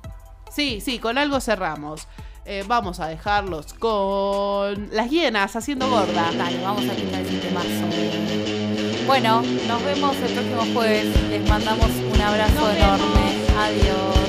[0.51, 2.05] Sí, sí, con algo cerramos.
[2.43, 6.31] Eh, vamos a dejarlos con las hienas haciendo gorda.
[6.37, 9.07] Dale, vamos a escuchar ese temazo.
[9.07, 11.29] Bueno, nos vemos el próximo jueves.
[11.29, 13.45] Les mandamos un abrazo Nos enorme.
[13.57, 14.24] Adiós.